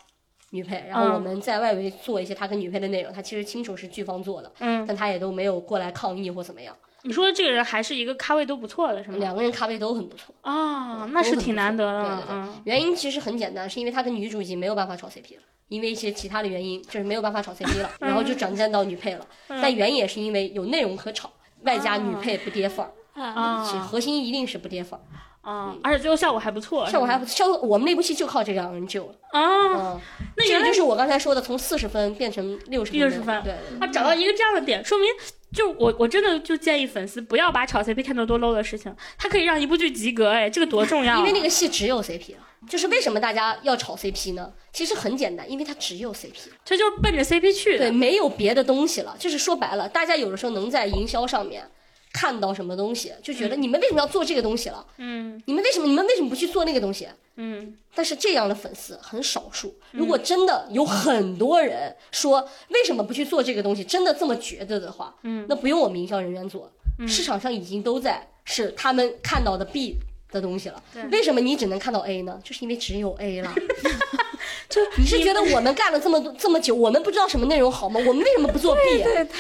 [0.52, 9.18] 女配，然后我们在外围做一些他跟女配的内容，他其实亲手是剧方做的，嗯，但他也都没有过来抗议或怎么样，你说这个人还是一个咖位都不错的，是吗？
[9.18, 10.34] 两个人咖位都很不错。
[10.44, 12.02] 哦，那是挺难得的。
[12.02, 19.26] 对对对嗯，原因其实很简单，是因为他跟女主已经没有办法炒 CP 了，因为一些其他的原因，就是没有办法炒 CP 了， 然后就转战到女配了。
[19.48, 21.32] 但原因也是因为有内容可炒，
[21.64, 25.02] 外加女配不跌份儿，啊核心一定是不跌份儿，
[25.42, 27.58] 啊，而且最后效果还不错，效果还不效果。
[27.60, 29.14] 我们那部戏就靠这两个人救了。
[29.32, 29.96] 啊。
[29.96, 30.02] 嗯，
[30.38, 35.10] 那原来这个就是我刚才说的，从四十分变成六十六十分对，他找到一个这样的点，说明
[35.54, 41.18] 就我我真的就建议粉丝不要把炒 CP 看作多 low 的事情，它可以让一部剧及格，哎，这个多重要啊！
[41.20, 42.48] 因为那个戏只有 CP 了。
[42.70, 44.54] 就是为什么大家要炒 CP 呢？
[44.72, 46.56] 其实很简单，因为它只有 CP 了。
[46.64, 49.16] 这就是奔着 CP 去对，没有别的东西了。
[49.18, 51.68] 就是说白了，大家有的时候能在营销上面
[52.14, 54.86] 看到什么东西，就觉得你们为什么要做这个东西了？
[54.98, 57.08] 嗯你们为什么你们为什么不去做那个东西？
[57.38, 59.74] 嗯但是这样的粉丝很少数。
[59.92, 66.72] 如果真的有很多人说为什么不去做这个东西，真的这么觉得的话，嗯那不用我们营销人员做，
[67.08, 69.98] 市场上已经都在是他们看到的 B
[70.32, 70.84] 的东西了。
[71.12, 72.40] 为什么你只能看到 A 呢？
[72.44, 73.54] 就是因为只有 A 了。
[74.72, 78.00] 就你是觉得我们干了这么多这么久，我们不知道什么内容好吗？
[78.08, 78.82] 我们为什么不做 B？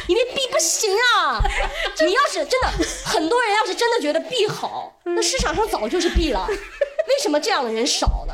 [0.07, 1.41] 因为 B 不行啊！
[2.05, 2.67] 你要是真的
[3.05, 6.45] 很多人要是真的觉得 B 好，那市场上早就是 B 了。
[6.49, 8.33] 为什么这样的人少呢？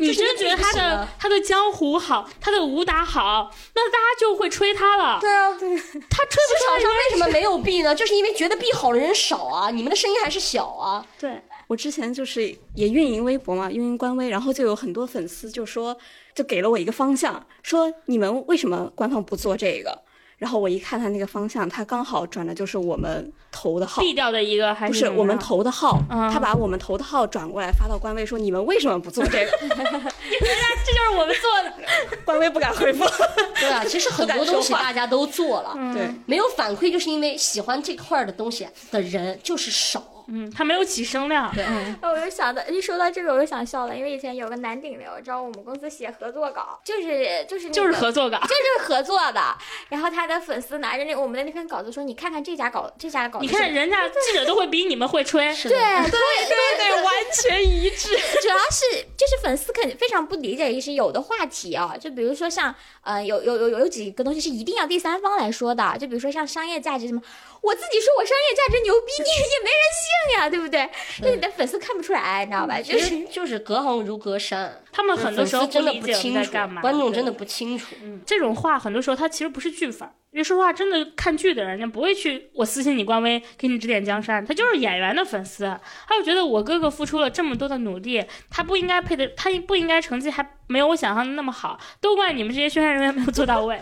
[0.00, 5.18] 你就是真觉得他的他的江湖好，他的武打好，那大家就会吹他了。
[5.20, 7.94] 对啊，他吹不市出场上为什么没有 B 呢？
[7.94, 11.04] 就是因为觉得 B 好的人少啊，你们的声音还是小啊。
[11.18, 15.96] 对，我之前就是也运营微博嘛，运营官微，然后就有很多粉丝就说，
[16.38, 20.02] 就给了我一个方向，说你们为什么官方不做这个？
[20.36, 29.50] 然后我一看他那个方向，他刚好转的就是我们投的号，毙掉的一个还是不是我们投的号，嗯他把我们投的号转过来发到官微说你们为什么不做这个？
[29.58, 31.72] 这就是我们做的。
[32.24, 33.04] 官微不敢回复。
[33.58, 40.17] 对啊，其实很多东西大家都做了，对，没有反馈，就是因为喜欢这块儿的东西的人就是少。
[40.30, 41.50] 嗯，他没有起声量。
[41.54, 48.38] 对嗯 我就想到，一说到这个我就想笑了，因为以前有个男顶流找我们公司写合作稿，就是就是、那个、就是合作稿。
[48.46, 49.40] 就是合作的，
[49.88, 55.52] 然后他的粉丝拿着那我们的那篇稿子说：“你看看这家稿，这家稿。”你看人家记者都会比你们会吹。
[55.54, 58.08] 是的，对对对对，完全一致。
[58.08, 67.22] 主要是就是粉丝肯定非常不理解，是有的话题啊，就比如说像呃有有有有几个东西是一定要第三方来说的，就比如说像商业价值什么，
[67.60, 70.88] 我自己说我商业价值牛逼，你也没人信呀，对不对？
[71.22, 72.80] 那你的粉丝看不出来，你知道吧？
[72.80, 77.94] 就是就是隔行如隔山，他们很多时候真的理解我们清楚在干嘛，，观众真的不清楚。
[78.02, 85.64] 嗯，这种话很多时候他其实不是剧粉，因为说实话，真的看剧的人家不会去我私信你官微给你指点江山，他就是演员的粉丝，
[86.06, 93.78] 他就觉得我哥哥付出了这么多的努力，他不应该配的，他不应该成绩还没有我想象的那么好，都怪你们这些宣传人员没有做到位。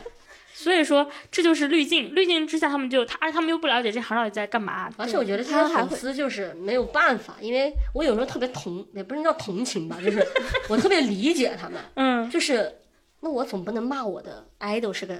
[0.58, 4.88] 所以说，这就是滤镜，滤镜之下，他们就他，而他们又不了解这行到底在干嘛。
[4.96, 10.26] 而且我觉得这些粉丝就是没有办法，因为我有时候特别同，也不是叫同情吧，就是
[10.70, 12.78] 我特别理解他们，嗯就是
[13.20, 15.14] 那我总不能骂我的 idol 是个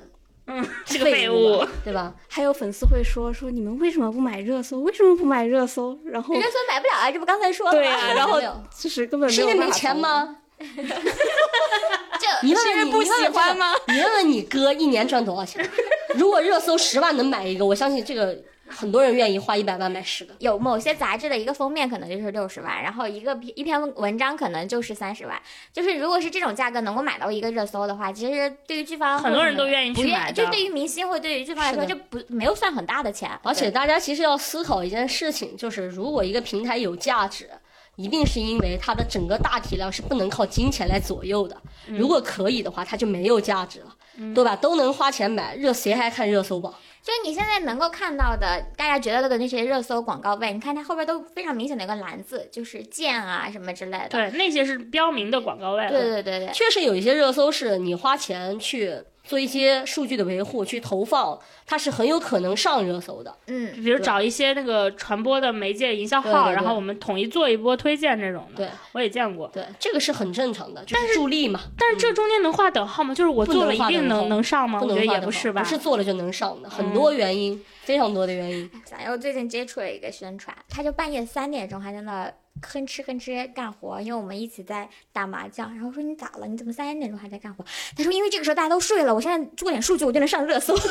[0.47, 2.15] 嗯，是个废废物对吧？
[2.29, 4.81] 还有粉丝会说说你们为什么不买热搜？
[4.81, 5.99] 为什么不买热搜？
[6.07, 7.79] 然后人家说买不了啊，这不刚才说了吗？
[7.79, 8.41] 对呀、然后
[8.75, 9.91] 就是根本是因为没有办法操作？
[9.93, 10.37] 钱吗？
[12.43, 13.99] 就 你问问你，你问问喜欢吗这个？
[13.99, 15.69] 你问问你哥一年赚多少钱？
[16.17, 18.37] 如果热搜十万能买一个，我相信这个
[18.69, 20.35] 很多人愿意花一百万买十个。
[20.39, 25.41] 有某些杂志的一个封面可能就是六十万，然后一个一篇文章可能就是三十万。
[25.73, 33.31] 就是如果是这种价格能够买到一个热搜的话，其实对于剧方很多人都愿意不去买的就对于明星或对于剧方来说，就不没有算很大的钱。
[33.43, 37.49] 而且大家其实要思考一件事情，就是如果一个平台有价值，
[37.97, 41.57] 一定是因为它的整个大体量是不能靠金钱来左右的。
[41.87, 43.97] 如果可以的话，它就没有价值了，
[44.35, 44.55] 对吧？
[44.55, 46.73] 都能花钱买热，谁还看热搜榜？
[47.03, 54.09] 就是你现在能够看到的，大家觉得的那些热搜广告位，你看它后边都非常明显的一个蓝字，就是剑啊什么之类的。
[54.09, 55.89] 对，那些是标明的广告位。
[55.89, 58.93] 对对对对，确实有一些热搜是你花钱去
[59.27, 63.37] 做一些数据的维护，去投放，它是很有可能上热搜的。
[63.49, 68.65] 嗯，比如找一些那个传播的媒介营销号，对对对然后我们统一做一波推荐这种的。
[68.65, 69.49] 对，我也见过。
[69.53, 73.13] 对，这个是很正常的，就是助力嘛，但是这中间能画等号吗？
[73.13, 74.79] 就是我做了一定能能能上吗？
[74.79, 75.61] 不我觉得也不是吧。
[75.61, 78.71] 不是做了就能上的，很多原因，非常多的原因。
[78.85, 82.33] 咱又最近接触了一个宣传，他就半夜三点钟还在那
[82.63, 85.75] 哼哧吭哧干活，因为我们一起在打麻将。
[85.75, 86.47] 然后说你咋了？
[86.47, 87.65] 你怎么三点钟还在干活？
[87.97, 90.75] 他说因为这个时候大家都睡了，我现在做点数据我就能上热搜。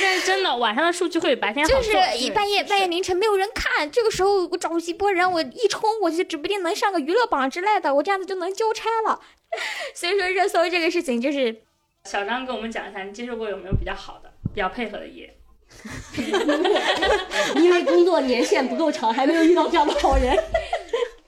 [0.00, 1.92] 但是真的，晚上的数据会比白天好就是。
[2.18, 9.20] 一半夜半夜凌晨没有人看，这个时候我找一波人，我一冲我就指不定能上个娱乐榜之类的，我这样子就能交差了。
[9.94, 11.62] 所以说热搜这个事情就是
[12.04, 15.34] 小张跟我们讲一下，你接受过有没有比较好的、比较配合的艺人？
[17.56, 20.36] 因为工作年限不够长，还没有遇到这样的好人。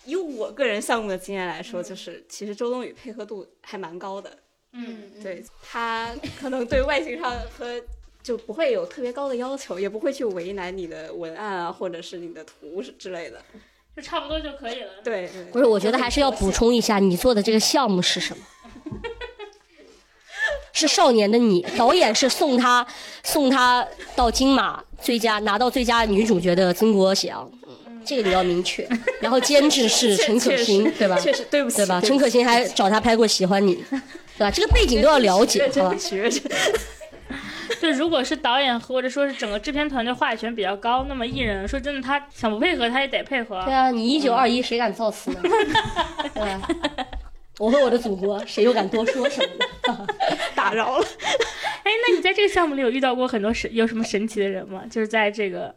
[0.04, 4.30] 以我个人项目的经验来说，就是其实周冬雨配合度还蛮高的。
[4.72, 7.80] 嗯，对他可能对外形上和
[8.22, 13.42] 就不会有特别高的要求，也不会去为难你的文案啊，或者是你的图之类的。
[13.96, 14.90] 就差不多就可以了。
[15.02, 18.44] 对，对不是，我觉得还是要补充一下，你做的这个项目是什么？
[20.76, 22.86] 是少年的你，导演是送他
[23.24, 28.86] 送他到金马最佳拿到最佳女主角的曾国祥，嗯，这个你要明确。
[29.20, 31.18] 然后监制是 陈可辛，对吧？
[31.18, 31.98] 确实对不起，对吧？
[32.04, 33.76] 陈可辛还找他拍过《喜欢你》，
[34.36, 34.50] 对吧？
[34.50, 35.96] 这个背景都要了解，好吧？
[35.96, 36.42] 学着。
[37.80, 43.62] 就如果是导演或者说是整个制片团队话语权比较高，那么艺人说真的，他想不配合他也得配合。
[43.64, 45.40] 对啊，你一九二一谁敢造次呢？
[46.34, 46.68] 对吧？
[47.58, 50.06] 我和我的祖国，谁又敢多说什么呢？
[50.54, 51.06] 打扰了。
[51.84, 54.82] 哎，那你在这个项目里有遇到过很多神有什么神奇的人吗？
[54.90, 55.74] 就是在这个，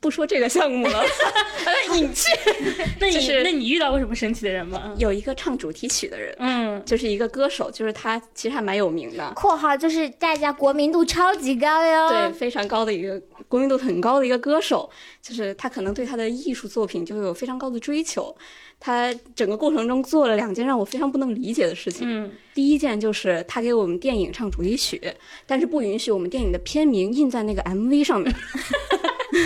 [0.00, 1.04] 不说这个项目了，
[1.94, 2.30] 隐去。
[3.00, 4.94] 那你、就是那你遇到过什么神奇的人吗？
[4.98, 12.08] 有一个唱主题曲的人，嗯，就是一个歌手，就是他其实还蛮有名的，（括号就是大家国民度超级高哟）。
[12.10, 14.88] 对，非常高的一个国民度很高的一个歌手，
[15.20, 18.34] 就是他可能对他的艺术作品就有非常高的追求。
[18.80, 22.06] 他整个过程中做了两件让我非常不能理解的事情。
[22.08, 25.00] 嗯，第一件就是他给我们电影唱主题曲，
[25.46, 28.32] 但是不允许我们电影的片名印在那个 MV 上面。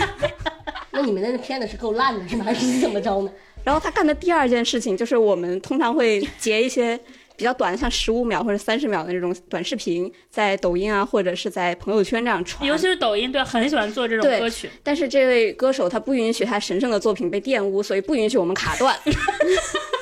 [0.91, 2.45] 那你们那个片子是够烂的，是吗？
[2.45, 3.31] 还是怎么着呢？
[3.65, 6.99] 然后他干的第二件事情就是，我们通常会截一些
[7.37, 12.65] 比比较短的，像十五秒或者三十秒的那种短视频，在抖音啊或者是在朋友圈这样传。
[12.65, 14.71] 尤其是抖音，对，很喜欢做这种歌曲。
[14.81, 18.97] 但是这位歌手他不允许他神圣的作品被玷污，所以不允许我们卡断。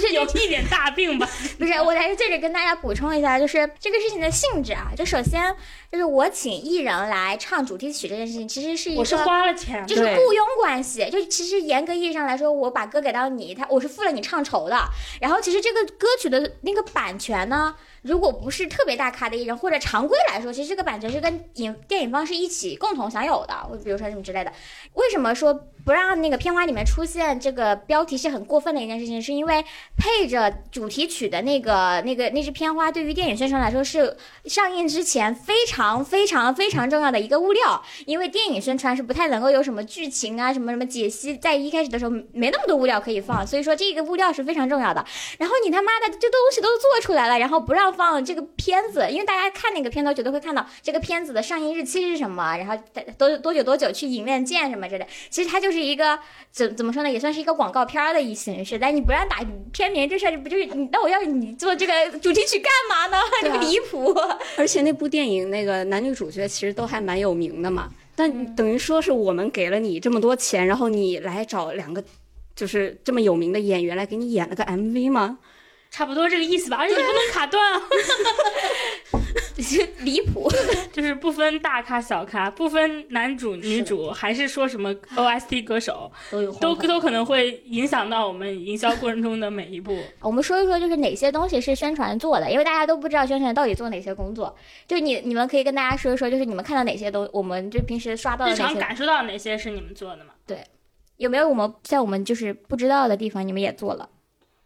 [0.00, 1.28] 就是有一点大病吧？
[1.58, 4.92] 不是，我在这里跟大家补充一下，就是这个事情的性质啊。
[4.96, 5.54] 就首先
[5.90, 14.78] 就是我请艺人来唱主题曲这件事情，其实是一个我是花了钱就是雇佣关系，就其实严格意义上来说，我把歌给到你，他我是付了你唱酬的。
[15.20, 17.74] 然后其实这个歌曲的那个版权呢，
[18.08, 24.50] 如果不是特别大咖的艺人或者常规来说，其实这个版权是跟影电影方是一起共同享有的，我比如说什么之类的。
[24.94, 25.52] 为什么说
[25.84, 29.20] 不让那个片花里面出现这个标题是很过分的一件事情？
[29.20, 29.64] 是因为
[29.96, 37.82] 配着主题曲的那个那个那支片花，对于电影宣传来说是上映之前非常非常非常重要的一个物料。
[38.06, 45.04] 因为电影宣传是不太能够有什么剧情啊、什么什么解析，在一开始的时候没那么多物料可以放，所以说这个物料是非常重要的。
[45.38, 52.74] 然后你他妈的这东西都做出来了，然后不让放这个片子，因为大家看那个片头绝对会看到这个片子的上映日期是什么，然后
[53.18, 55.06] 多多久多久去影院见什么之类。
[55.28, 56.16] 其实它就是一个
[56.52, 58.78] 怎怎么说呢，也算是一个广告片的一形式。
[58.78, 60.88] 但你不让打片名，这事儿不就是你？
[60.92, 63.18] 那我要你做这个主题曲干嘛呢？
[63.42, 64.14] 这个离谱。
[64.56, 72.02] 而且那部电影那个男女主角其实都还蛮有名的嘛，但等于说是我们给了你这么多钱，然后你来找两个
[72.54, 75.38] 就是这么有名的演员来给你演了个 MV 吗？
[75.90, 76.76] 差不多这个意思吧。
[76.78, 77.82] 而且你不能卡断啊，
[80.00, 80.48] 离谱，
[80.92, 89.98] 就是不分大咖小咖，不分男主女主，还是说什么 OST 歌手，都有都都可能会影响到我们营销过程中的每一步。
[90.20, 94.54] 我们说一说，就是哪些东西是宣传做的，因为大家都不知道宣传到底做哪些工作。
[94.86, 100.32] 就你你们可以跟大家说一说，就是你们看到哪些东，我们就平时刷到的哪些，日常感受到哪些是你们做的吗？
[101.16, 104.08] 有没有我们在我们就是不知道的地方，你们也做了？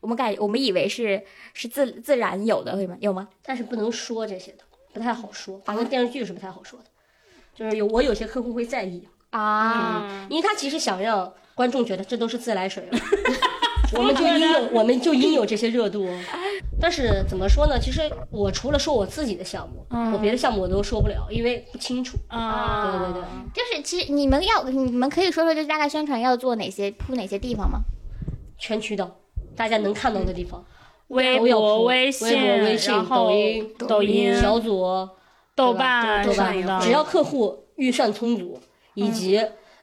[0.02, 1.22] 我们感我们以为是
[1.54, 3.28] 是自自然有的，为什么有吗？
[3.42, 4.58] 但是不能说这些的，
[4.92, 5.58] 不太好说。
[5.64, 6.86] 反正电视剧是不太好说的，
[7.54, 12.98] 就是有我有些客户会在意，啊，嗯，因为他其实想让观众觉得这都是自来水了，
[13.94, 16.20] 我们就应有我们就应有这些热度哦。
[16.80, 17.78] 但是怎么说呢？
[17.78, 18.00] 其实
[18.30, 22.18] 我除了说我自己的项目，嗯我别的项目我都说不了，因为不清楚。
[22.26, 23.22] 啊，对对对
[23.54, 27.82] 就是其实你们要你们可以说说，就大概宣传要做哪些铺哪些地方吗？
[28.58, 29.16] 全渠道，
[29.56, 30.64] 大家能看到的地方，
[31.08, 32.28] 微博、微信
[32.64, 35.08] 微信抖音抖音、小组、
[35.54, 38.58] 豆瓣、豆瓣只要客户预算充足，
[38.94, 39.38] 以及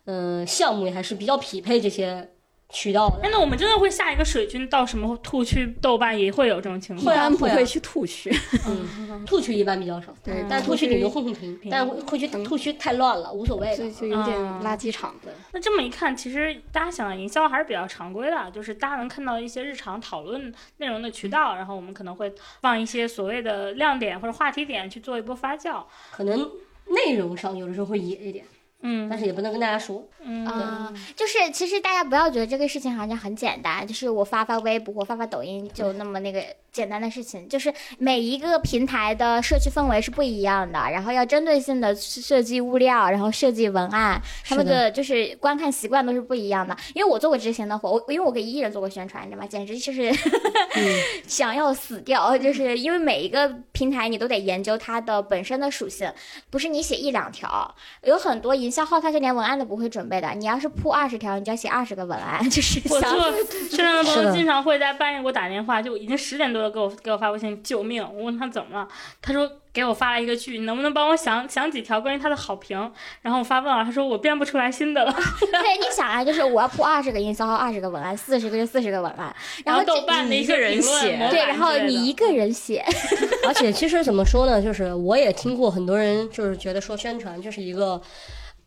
[0.06, 2.32] 嗯、呃项目也还是比较匹配这些
[2.70, 3.30] 渠道的哎，。
[3.32, 7.06] 那我们真的会下一个水军到什么兔区、豆瓣也会有这种情况？
[7.06, 8.32] 会啊会啊般不会去兔区。
[8.68, 13.78] 嗯， 兔区一般比较少，对但兔区里面混混平，但会区兔区太乱了，无所谓的。
[13.78, 15.16] 就就有点嗯垃圾场。
[15.24, 25.84] 对那这么一看，其实大家想营销还是比较常规的，就是大家能看到一些日常讨论内容的渠道，然后我们可能会放一些所谓的亮点或者话题点去做一波发酵。
[26.12, 26.38] 可能
[27.08, 28.46] 内容上有的时候会野一点，
[28.82, 30.08] 嗯但是也不能跟大家说。
[30.22, 37.48] 嗯啊、就是其实大家不要觉得这个事情好像很简单，就是我发发微博、我发发抖音就那么那个简单的事情。
[37.48, 46.76] 就是每一个平台的社区氛围是不一样的，然后要针对性的设计物料，然后设计文案，他们的的就是观看习惯都是不一样的。
[46.94, 49.48] 因为我做过之前的活，我因为我给艺人做过宣传，你知道吗？
[49.48, 50.12] 简直就是
[51.26, 56.12] 想要死掉， 就是因为每一个平台你都得研究它的本身的属性，
[56.50, 57.74] 不是你写一两条，
[58.04, 60.30] 有很多营销号它是连文案都不会准备的。
[60.36, 63.34] 你要是铺二十条，你就要写二十个文案， 就是我做
[63.68, 68.04] 宣传的朋友经常会在半夜给我打电话，就已经十点多了，给我给我发微信救命。
[68.04, 68.88] 我问他怎么了，
[69.24, 72.78] 他说给我发了一个剧，你能不能帮我想想几条关于他的好评？
[73.24, 75.12] 然后我发问了，他说我编不出来新的了。
[75.42, 82.86] 对，你想啊，就是我要铺二十个营销号，二十个文案，四十个就四十个文案，然后这豆瓣的一个人写对，然后你一个人写，
[83.48, 88.00] 而且其实怎么说呢，就是我也听过很多人就是觉得说宣传就是一个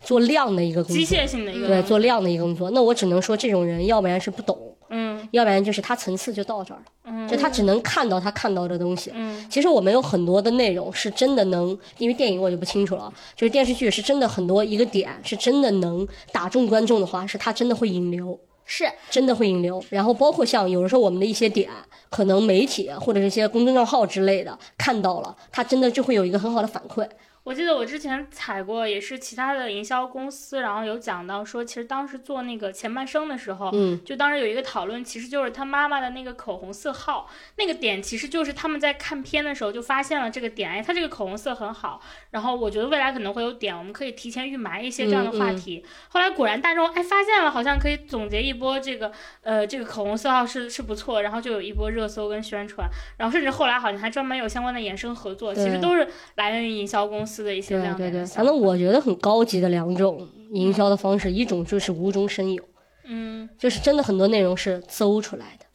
[0.02, 2.70] 做量的一个工作，机械性的一个对做量的一个工作。
[2.70, 4.58] 那我只能说这种人，要不然是不懂，
[4.90, 9.10] 嗯要不然就是他层次就到这儿了，嗯就他只能看到他看到的东西。
[9.14, 18.38] 嗯其实我们有很多的内容是真的能，因为电影我就不清楚了，就是电视剧是真的很多一个点是真的能打中观众的话，是他真的会引流。
[18.64, 19.84] 是真的会引流。
[19.90, 21.68] 然后包括像有的时候我们的一些点，
[22.08, 27.06] 可能媒体或者是一些公众账号之类的看到了，他真的就会有一个很好的反馈。
[27.44, 45.84] 我记得我之前采过，也是其他的营销公司，然后有讲到说，其实当时做那个前半生的时候，嗯，就当时有一个讨论，其实就是他妈妈的那个口红色号，那个点其实就是他们在看片的时候就发现了这个点，哎，它这个口红色很好，然后我觉得未来可能会有点，我们可以提前预埋一些这样的话题。
[46.10, 49.10] 后来果然大众哎发现了，好像可以总结一波这个
[49.42, 62.60] 呃这个口红色号是是不错，然后就有一波热搜跟宣传，然后甚至后来好像还专门有相关的衍生合作，其实都是来源于营销公司的一些对对对，反正我觉得很高级的两种营销的方式，一种就是无中生有，
[63.04, 63.48] 嗯。
[63.56, 65.66] 就是真的很多内容是搜出来的，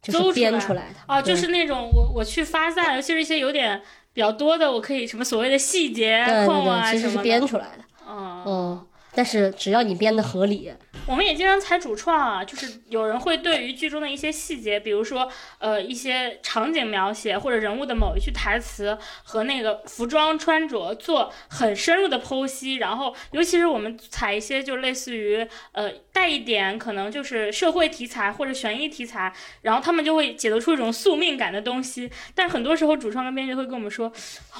[0.00, 0.94] 就是编出来的。
[1.06, 3.82] 啊，就是那种我我去发散，尤其是一些有点
[4.12, 7.18] 比较多的，我可以什么所谓的细节啊其实是。
[7.18, 7.84] 编出来的。
[8.08, 10.72] 嗯，嗯，但是只要你编的合理，
[11.06, 34.10] 我们也经常采主创啊，就是有人会对于剧中的一些细节，比如说呃一些场景描写或者人物的某一句台词和那个服装穿着做很深入的剖析，然后尤其是我们采一些就类似于呃带一点可能就是社会题材或者悬疑题材，然后他们就会解读出一种宿命感的东西，但很多时候主创跟编剧会跟我们说，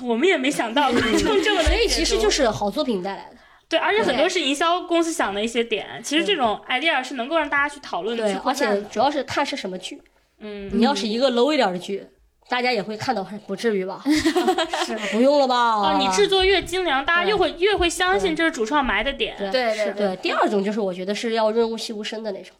[0.02, 3.36] 我们也没想到 观众这么能所以其实就是好作品带来的。
[3.74, 8.80] 对，而且很多是营销公司想的一些点，其实这种 idea 是能够让大家去讨论的，而且。
[8.90, 10.00] 主要是看是什么剧。
[10.38, 12.06] 嗯，你要是一个 low 一点的剧，
[12.48, 14.02] 大家也会看到，不至于吧？
[14.84, 15.74] 是不用了吧？
[15.74, 19.34] 哦，你制作越精良，大家越会越会相信这是主创埋的点。
[19.38, 20.16] 对对对。
[20.16, 22.54] 第二种就是我觉得是要润物细无声的那种，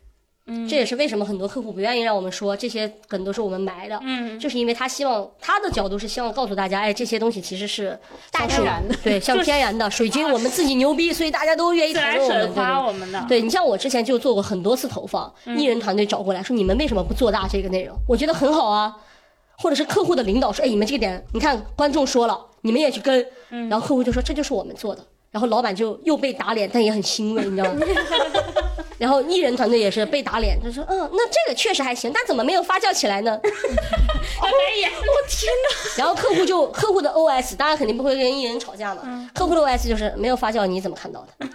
[0.46, 3.98] 嗯，这也是为什么很多客户不愿意让我们说这些梗都是我们埋的。
[4.02, 7.98] 嗯，就是因为他希望他的角度是希望告诉大家，哎，这些东西其实是
[8.30, 12.46] 大自然的，对，像天然的水军，我们自己牛逼，所以大家都愿意自来讨论我们。
[12.46, 13.24] 水夸对我们的。
[13.26, 17.96] 对你像我之前就做过很多次投放，艺人团队找过来说你们为什么不做大这个内容？
[18.06, 18.94] 我觉得很好啊，
[19.56, 27.80] 或者是客户的领导说，哎，你们这个点，你看观众说了，你们也去跟，然后客户就说这就是我们做的，然后老板就又被打脸，但也很欣慰，你知道吗？
[28.98, 33.38] 然后艺人团队也是被打脸，他说，嗯，那这个确实还行，但怎么没有发酵起来呢？
[33.44, 35.52] 没演，我天
[35.96, 41.46] 然后客户就客户的 OS，当然肯定不会跟艺人吵架嘛，客户的 OS 就是没有发酵，你怎么看到的？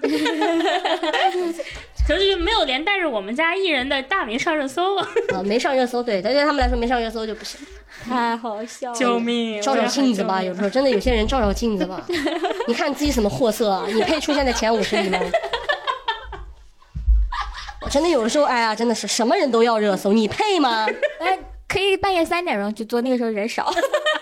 [2.08, 4.98] 可是没有连带着我们家艺人的大名上热搜，
[5.32, 7.60] 啊，没上热搜，对，但对他们来说没上热搜就不行。
[8.08, 8.98] 太好笑了！
[8.98, 9.62] 救命！
[9.62, 12.02] 照照镜子吧，有时候真的有些人照照镜子吧，
[12.68, 13.86] 你看自己什么货色啊？
[13.94, 15.20] 你配出现在前五十里吗？
[17.90, 20.86] 我真的有的时候，哎呀，真的是什么人都要热搜，你配吗？
[21.18, 23.68] 哎，可以半夜三点钟去做，那个时候人少，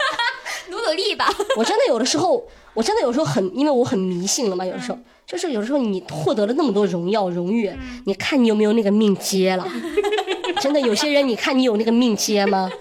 [0.71, 1.27] 努努力吧。
[1.57, 4.97] 我真的有的时候，我真的有时候很，因为我很迷信了嘛，有的时候。
[5.25, 7.69] 就是有的时候你获得了那么多荣耀荣誉，
[8.05, 9.67] 你看你有没有那个命接了？
[10.61, 12.71] 真的有些人，你看你有那个命接吗？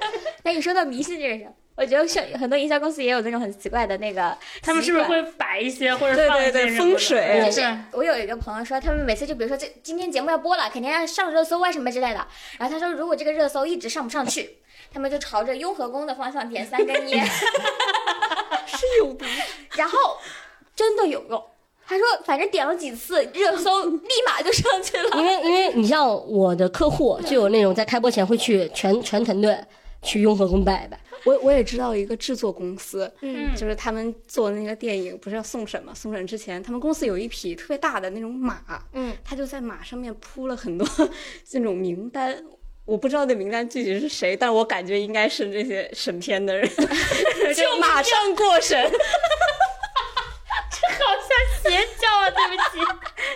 [0.45, 5.05] 那你说到迷信这个事儿，我觉得像很多营销公司也有那种很奇怪的那个，他们是不是？
[5.05, 12.27] 会摆一些或者对对对放一些风水就是我有一个朋友说，他们每次就比如说这今天节目要播了，肯定要上热搜啊什么之类的。
[12.59, 14.57] 然后他说，如果这个热搜一直上不上去，
[14.91, 19.27] 他们就朝着雍和宫的方向点三根烟，是有毒。
[19.77, 19.99] 然后
[20.75, 21.45] 真的有用，
[21.87, 25.11] 他说反正点了几次，热搜立马就上去了。
[25.19, 29.59] 因为因为你像我的客户，就有那种在开播前会去全全团队
[30.07, 30.99] 去雍和宫拜拜。
[31.25, 35.93] 我我也知道一个制作公司，嗯就是他们做那个电影不是要送审吗？
[35.93, 40.87] 送审之前，他们公司有一匹特别大的那种马，嗯，他就在马上面铺了很多
[41.45, 42.41] 这种名单。
[42.85, 46.71] 我不知道那名单具体是谁，但我感觉应该是这些审片的人，
[47.57, 48.81] 就马上过审。
[50.71, 52.31] 这好像邪教啊！
[52.31, 52.79] 对不起，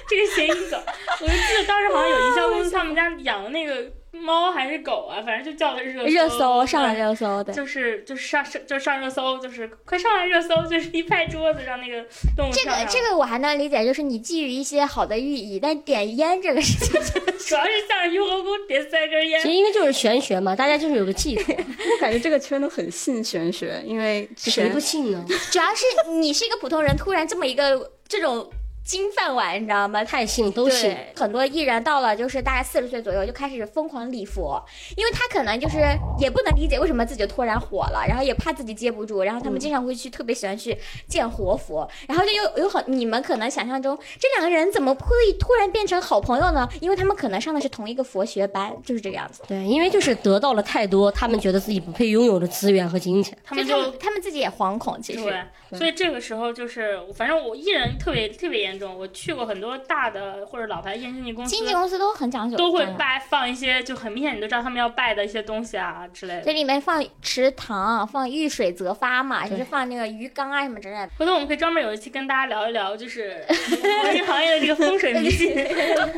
[0.09, 0.81] 这个谐音梗，
[1.21, 7.52] 我就记得当时好像有营销公司他们家养的那个猫还是狗啊，反正就叫的热热搜上了热搜，的。
[7.52, 12.04] 就是就是上上就上热搜，就是快上来热搜，就是一拍桌子让那个
[12.36, 19.48] 动物这个这个我还能理解，就是你基于一些好的寓意，但点烟这个事情， 主要是向着雍和宫点三根烟其。
[19.48, 25.24] 实因为就是玄学嘛，大家就是有个寄托 我感觉这个圈都很信玄学，因为谁不信呢？
[25.52, 28.50] 主要是你是一个普通人，突然这么一个这种
[28.91, 30.03] 金饭碗，你知道吗？
[30.03, 30.93] 太信都信。
[31.14, 34.61] 很多艺人到了就是大概四十岁左右就开始疯狂礼佛，
[34.97, 35.76] 因为他可能就是
[36.18, 40.76] 也不能理解为什么自己突然火了，然后也怕自己接不住，然后他们经常会去特别喜欢去
[41.07, 46.68] 见活佛，然后就有有很你们可能想象中这两个人怎么会突然变成好朋友呢？
[46.80, 49.45] 因为他们可能上的是同一个佛学班，就是这个样子。
[49.47, 53.38] 对，因为就是得到了太多他们觉得自己不配拥有的资源和金钱。
[53.45, 55.22] 他他们就们他们自己也惶恐，其实
[55.70, 58.99] 对，所以这个时候就是，反正我艺人特别特别严严重。
[58.99, 66.41] 我去过很多大的或者老牌验经纪公司，经纪公司都很讲究，都会嗯拜放一些就很明显你都知道他们要拜的一些东西啊之类的。
[66.41, 71.11] 这里面放池塘，放遇水则发嘛，就是放那个鱼缸啊什么之类的。
[71.18, 75.55] 回头我们可以专门有一期跟大家聊一聊，就是 这个行业的这个风水迷信。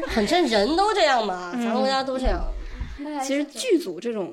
[0.08, 2.40] 反正人都这样嘛，咱们国家都这样。
[3.20, 4.32] 其实剧组这种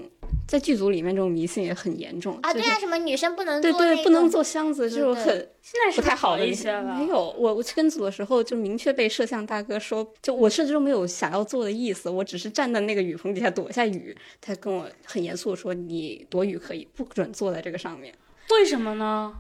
[0.50, 14.18] 在剧组里面这种迷信也很严重啊，对啊，什么女生不能对对，不能个做箱子，这对对种很现在是不太好的一些了，没有，我我去跟组的时候就明确被摄像大哥说，就我甚至都没有想要做的意思，我只是站在那个雨棚底下躲一下雨。
[14.42, 18.12] 他跟我很严肃的说：“你躲雨可以，不准坐在这个上面，
[18.50, 19.32] 为什么呢？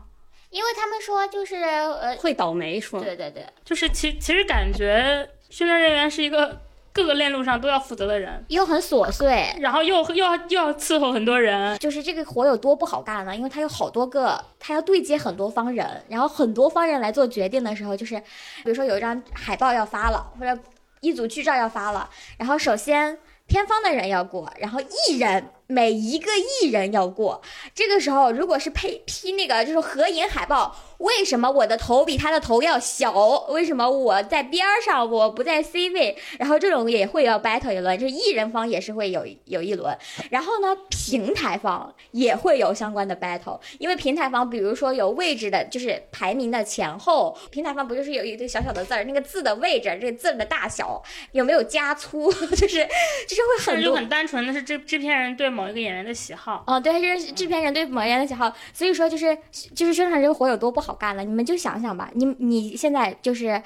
[0.51, 6.61] 因为他们说就是呃，会倒霉。”说对对对，就是其其实感觉训练人员是一个
[6.99, 9.55] 各个链路上都要负责的人，又很琐碎。
[9.61, 13.33] 然后又又要又要伺候很多人，就是这个活有多不好干呢？
[13.33, 20.61] 因为他有好多个，他要对接很多方人，然后很多方人来做决定的时候，就是比如说有一张海报要发了，或者
[20.99, 27.43] 一组剧照要发了，然后首先片方的人要过，然后艺人每一个艺人要过。
[27.75, 33.13] 这个时候如果是配批那个就是合影海报，为什么我的头比他的头要小？
[33.49, 36.17] 为什么我在边上，我不在 C 位？
[36.39, 39.95] 然后这种也会要 battle 一轮，就是艺人方也是会有有一轮。
[40.31, 50.99] 然后呢，平台方也会有相关的 battle，因为平台方比如说有位置的，就是排名的前后，平台方不就是有一堆小小的字儿，那个字的位置，这个字的大小
[51.33, 52.87] 有没有加粗， 就是
[53.27, 53.99] 就是会甚至就很。
[53.99, 56.63] 很单纯的是制制片人对某一个演员的喜好。
[56.67, 59.37] 哦，对，就是制片人对某人的喜好，所以说就是
[59.75, 63.61] 就是宣传这个活有多不好干了，你们就想想吧，你你现在就是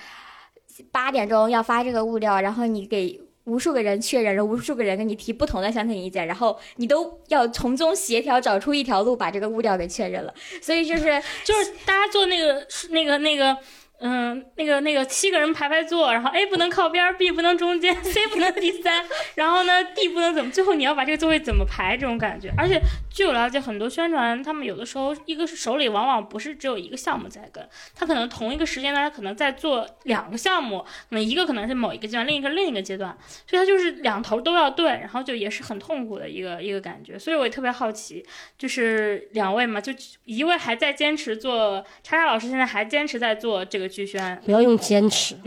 [0.92, 13.58] 八点钟要发这个物料，然后你给无数个人确认了，无数个人跟你提不同的相同意见，然后你都要从中协调找出一条路把这个物料给确认了，所以就是就是大家做那个那个那个。
[14.06, 22.52] 嗯，那个那个七个人排排坐，然后 A 不能靠边，B 不能中间， C 不能第三，然后呢 D 不能怎么，最后你要把这个座位怎么排，这种感觉。
[22.58, 37.18] 而且据我了解，很多宣传他们有的时候一个是手里往往不是只有一个项目在跟，他可能同一个时间段他可能在做两个项目，可能一个可能是某一个阶段，另一个另一个阶段，所以他就是两头都要对，然后就也是很痛苦的一个一个感觉。
[37.18, 38.26] 所以我也特别好奇，
[38.58, 39.94] 就是两位嘛，就
[40.26, 45.36] 一位还在坚持做，叉叉老师现在还坚持在做这个剧宣，不要用坚持，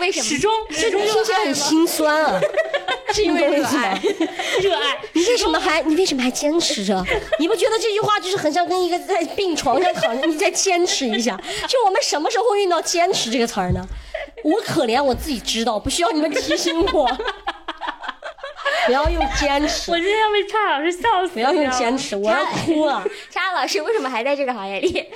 [0.00, 0.24] 为什么？
[0.24, 2.40] 始终始终听起来很心酸啊。
[3.14, 4.00] 是因为热爱，
[4.60, 4.96] 热爱。
[5.14, 7.04] 你为什么还你为什么还坚持着？
[7.38, 11.36] 你不觉得这句话就是很像跟一个在病床上躺着，你再坚持一下？
[11.68, 13.84] 就我们什么时候会用到“坚持”这个词儿呢？
[14.44, 17.08] 我可怜我自己知道，不需要你们提醒我。
[18.86, 21.34] 不要用坚持我，今天要被叉老师笑死！
[21.34, 23.04] 不要用坚持，我要哭了。
[23.28, 25.06] 蔡老师为什么还在这个行业里？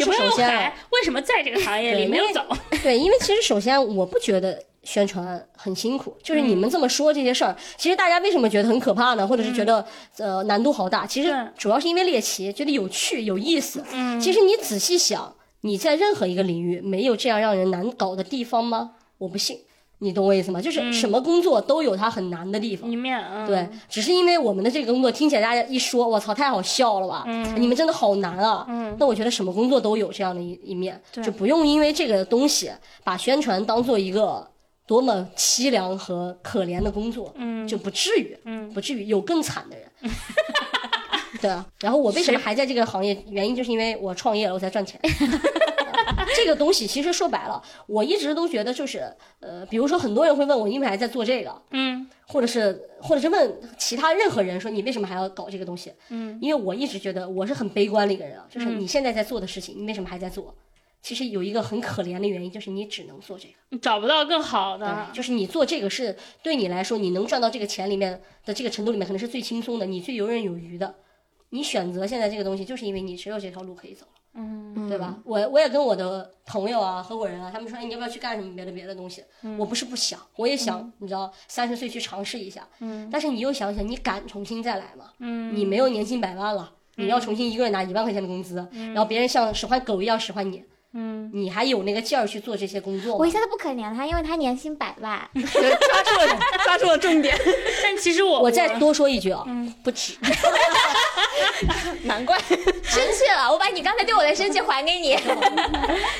[0.00, 2.42] 首先为什么在这个行业里没有走？
[2.82, 9.26] 对，因为其实首先我不觉得宣传很辛苦，就是你们这么说这些事儿，其实大家为什么觉得很可怕呢？
[9.26, 9.84] 或者是觉得、
[10.18, 11.06] 呃难度好大？
[11.06, 13.84] 其实主要是因为猎奇，觉得有趣有意思。
[13.92, 18.92] 嗯其实你仔细想，你在任何一个领域没有这样让人难搞的地方吗？
[19.18, 19.58] 我不信，
[19.98, 20.60] 你懂我意思吗？
[20.60, 22.90] 就是什么工作都有它很难的地方。
[22.90, 27.24] 一面嗯，对，只是因为我们的这个工作听起来大家一说，我操，太好笑了吧？
[27.26, 28.66] 嗯你们真的好难啊！
[28.68, 32.70] 嗯那我觉得什么工作都有这样的一一面，就不用因为这个东西
[33.02, 34.46] 把宣传当做一个
[34.86, 39.86] 多么凄凉和可怜的工作，嗯就不至于，嗯不至于有更惨的人。
[41.40, 43.16] 对啊，然后我为什么还在这个行业？
[43.28, 45.00] 原因就是因为我创业了，我才赚钱。
[46.36, 51.62] 这个东西其实说白了，我一直都觉得就是，呃，比如说很多人会问我，因为什么还在做这个？
[51.70, 55.92] 嗯或者是或者是问其他任何人说你为什么还要搞这个东西？
[56.08, 60.54] 嗯，因为我一直觉得我是很悲观的一个人啊，就是你现在在做的事情，你为什么还在做？
[61.02, 70.96] 其实有一个很可怜的原因，就是你只能做这个，你找不到更好的，，就是你做这个是对你来说，你能赚到这个钱里面的这个程度里面，可能是最轻松的，你最游刃有余的。
[71.50, 74.15] 你选择现在这个东西，就是因为你只有这条路可以走了。
[74.86, 75.16] 嗯对吧？
[75.24, 79.24] 我我也跟我的朋友啊、合伙人啊，他们说，哎，你要不要去干什么别的别的东西？
[79.58, 82.66] 我不是不想，我也想，你知道，三十岁去尝试一下。
[82.80, 85.10] 嗯但是你又想想，你敢重新再来吗？
[85.18, 90.64] 嗯，你没有年薪百万了，你要重新一个月拿一万块钱的工资，然后别人像使唤狗一样使唤你，
[90.98, 93.30] 嗯你还有那个劲儿去做这些工作我一？
[93.30, 95.20] 下子不可怜他，因为他年薪百万。
[95.36, 97.38] 抓住了抓住了重点，
[97.82, 100.14] 但其实我我再多说一句啊，嗯不止。
[102.04, 102.38] 难怪
[102.82, 105.16] 生气了，我把你刚才对我的生气还给你。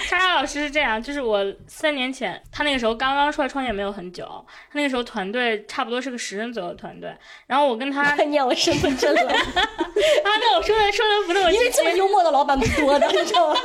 [0.07, 4.25] 莎莎老师是这样，就是我三年前，他那个时候刚刚出来创业没有很久，
[4.71, 7.17] 他那个时候团队差不多是个十人左右的团队，
[7.47, 13.61] 然后我跟他，他看见我身份证了，跟我说的说的不那么因为这么幽默的老板不多的，你知道吗？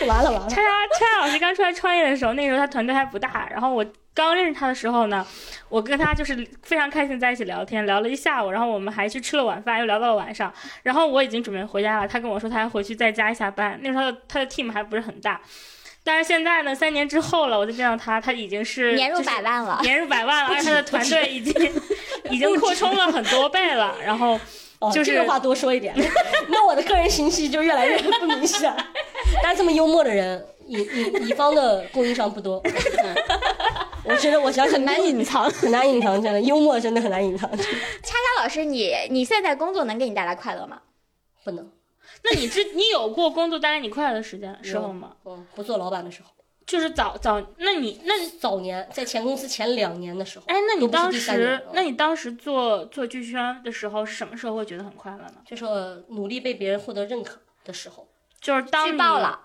[0.06, 3.84] 完了完了叉，叉叉叉老师刚出来创业的时候，那个时候他团队还不大，然后我
[4.14, 5.26] 刚认识他的时候呢，
[5.68, 15.40] 我跟他就是非常开心在一起聊天，聊了一下午，然后我们还去吃了晚饭，又聊到了晚上，然后我已经准备回家了，他跟我说他要回去再加一下班，那时候他的他的 team 还不是很大。
[16.04, 19.78] 但是现在呢，三年之后了，我再见到他，他已经是年入百万了。
[19.82, 21.72] 年入百万了，而且他的团队已经
[22.30, 23.96] 已经扩充了很多倍了。
[24.02, 24.40] 然后
[24.80, 25.94] 哦，就是这个话多说一点，
[26.48, 28.72] 那我的个人信息就越来越不明显。
[29.42, 32.62] 但是这么幽默的人，乙乙乙方的供应商不多。
[34.04, 35.50] 我觉得我想想很难隐藏。
[35.50, 40.80] 很难隐藏，真的幽默真的很难隐藏，叉叉老师，你你现在工作能给你带来快乐吗？
[41.44, 41.70] 不能。
[42.22, 45.12] 那你之你有过工作带来你快乐的时间时候吗？
[45.24, 46.30] 嗯，不做老板的时候，
[46.68, 55.36] 就是早早，那你那早年在前公司前两年的时候，哎，那你当时那你当时做做剧宣的时候，是什么时候会觉得很快乐呢？
[55.46, 58.06] 就是我努力被别人获得认可的时候，
[58.38, 59.40] 就是当你举报了，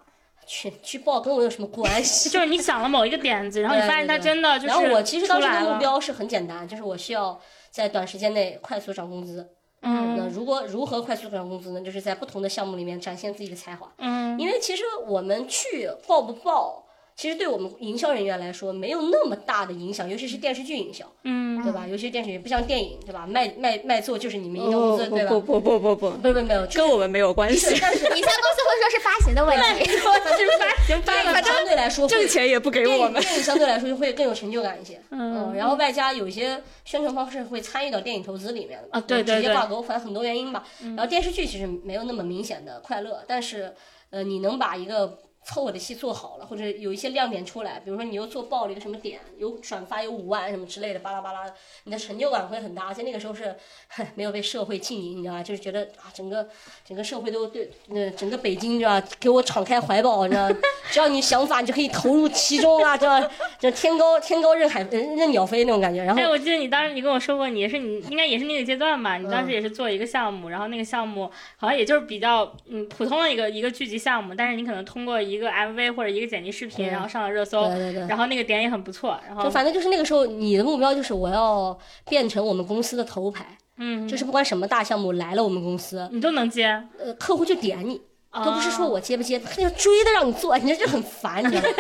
[0.45, 2.28] 去去报跟我有什么关系？
[2.30, 7.39] 就是你想了某一个点子，然后你发现它真的就是然后我其实当时的目标是很简单，就是我需要
[7.71, 9.49] 在短时间内快速涨工资。
[9.86, 11.82] 嗯那嗯如果如何快速涨工资呢？
[11.82, 13.91] 就是在不同的项目里面展现自己的才华。
[13.97, 16.82] 嗯因为其实我们去报不报，
[17.16, 21.86] 其实对我们营销人员来说没有那么大的影响，尤其是电视剧营销，嗯对吧？
[21.88, 23.26] 尤其是电视剧不像电影，对吧？
[23.28, 25.30] 卖卖卖座就是你们营销公司，对吧？
[25.30, 29.86] 不不不不不，不不没有，跟我们没有关系是，但是你现在公司会说是发行的问题。
[29.86, 33.22] 就是发行发 行相对来说会挣钱也不给电影我们。
[33.22, 40.66] 电影相对来说就会更有成就感一些，嗯然后外加有一些宣传方式会参与到电影投资里面的啊对对对直接挂钩，反正很多原因吧。
[40.82, 43.74] 然后电视剧其实没有那么明显的快乐，但是
[44.09, 52.87] 呃，你能把一个凑合的戏做好了，或者有一些亮点出来，比如说你又做爆了一个什么点，有转发有五万什么之类的，巴拉巴拉的，你的成就感会很大。
[52.87, 53.55] 而且那个时候是
[54.15, 55.43] 没有被社会浸淫，你知道吧？
[55.43, 56.47] 就是觉得啊，整个
[56.85, 59.07] 整个社会都对，呃，整个北京，你知道吧？
[59.19, 60.55] 给我敞开怀抱，你知道吧，
[60.91, 63.29] 只要你想法，你就可以投入其中啊，这
[63.59, 66.03] 这天高天高任海任任鸟飞那种感觉。
[66.03, 69.17] 然后哎，我记得你当时你跟我说过，你也是你应该也是那个阶段吧？
[69.17, 78.07] 你嗯当时也是做一个项目，然后那个项目好像也就是比较嗯普通的一个一个剧集项目，但是你可能通过一个 MV 或者一个剪辑视频，嗯然后上了热搜，对对对。
[78.07, 81.77] 然后那个点也很不错，然后就反正就是那个时候，你的目标就是我要
[82.07, 86.65] 变成我们公司的头牌，嗯，就是不管什么大项目来了我们公司，你都能接，
[86.99, 88.01] 呃，客户就点你，
[88.43, 91.75] 都不是说哦我接不接，他就追着让你做，你这就很烦，你知道吗？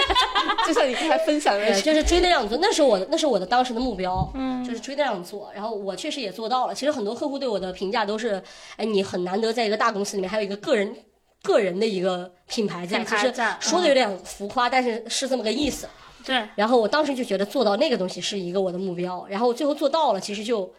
[0.67, 5.51] 就像你刚才分享的，就是追着让你做，那是我的，那是我的当时的目标，嗯就是追着让你做。
[5.53, 6.73] 然后我确实也做到了。
[6.73, 8.41] 其实很多客户对我的评价都是，
[8.77, 10.95] 哎，你很难得在一个大公司里面还有一个个人
[11.43, 15.87] 个人的一个品牌在，品其实说的有点浮夸，但是是这么个意思。
[16.25, 20.73] 对，然后我当时就觉得做到那个东西是一个我的目标，然后最后做到了，其实就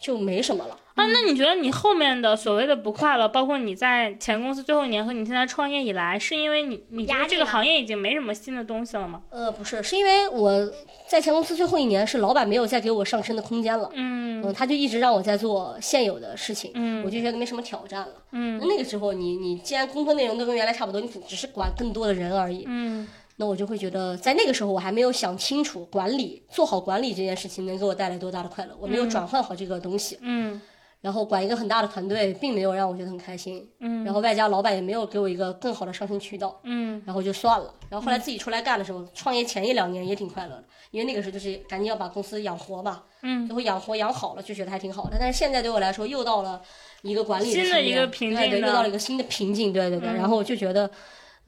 [0.00, 0.76] 就没什么了。
[0.94, 9.22] 啊，那你觉得你后面的所谓的不快乐，包括你在前公司最后一年和你现在创业以来，是因为你你觉得这个行业已经没什么新的东西了吗？
[9.30, 10.68] 呃，不是，是因为我
[11.06, 13.88] 在前公司最后一年是老板没有再给我上升的空间了。
[13.94, 18.08] 嗯嗯，他就一直让我在做现有的事情，嗯我就觉得没什么挑战了。
[18.32, 23.06] 嗯那那个时候你，你既然工作内容都跟原来差不多，你只只是管更多的人而已，嗯
[23.40, 30.60] 那我就会觉得，在那个时候我还没有想清楚管理做好管理这件事情能给我带来多大的快乐，我没有转换好这个东西，嗯。
[31.00, 34.04] 然后管一个很大的团队，并没有让我觉得很开心，嗯。
[34.04, 37.00] 然后外加老板也没有给我一个更好的上升渠道，嗯。
[37.06, 37.72] 然后就算了。
[37.88, 43.46] 然后后来自己出来干的时候，创业前一两年也挺快乐的，因为那个时候就是赶紧要把公司养活嘛，嗯。
[43.46, 45.16] 最后养活养好了，就觉得还挺好的。
[45.20, 46.60] 但是现在对我来说，又到了
[47.02, 50.08] 一个管理新的一个瓶对对，颈的又到了一个新的瓶颈，对对对。
[50.08, 50.16] 嗯。
[50.16, 50.90] 然后我就觉得，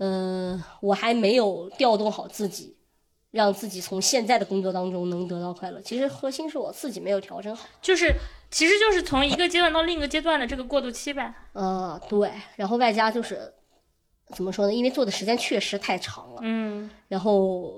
[0.03, 2.76] 嗯、我还没有调动好自己，
[3.30, 5.80] 让自己从现在的工作当中能得到快乐。
[5.82, 7.68] 其实核心是我自己没有调整好。
[7.82, 8.14] 就是
[8.51, 11.32] 其实就是从一个阶段到另一个阶段的这个过渡期呗。
[11.53, 13.53] 呃，对，然后外加就是
[14.34, 14.72] 怎么说呢？
[14.72, 17.74] 因为做的时间确实太长了，嗯然后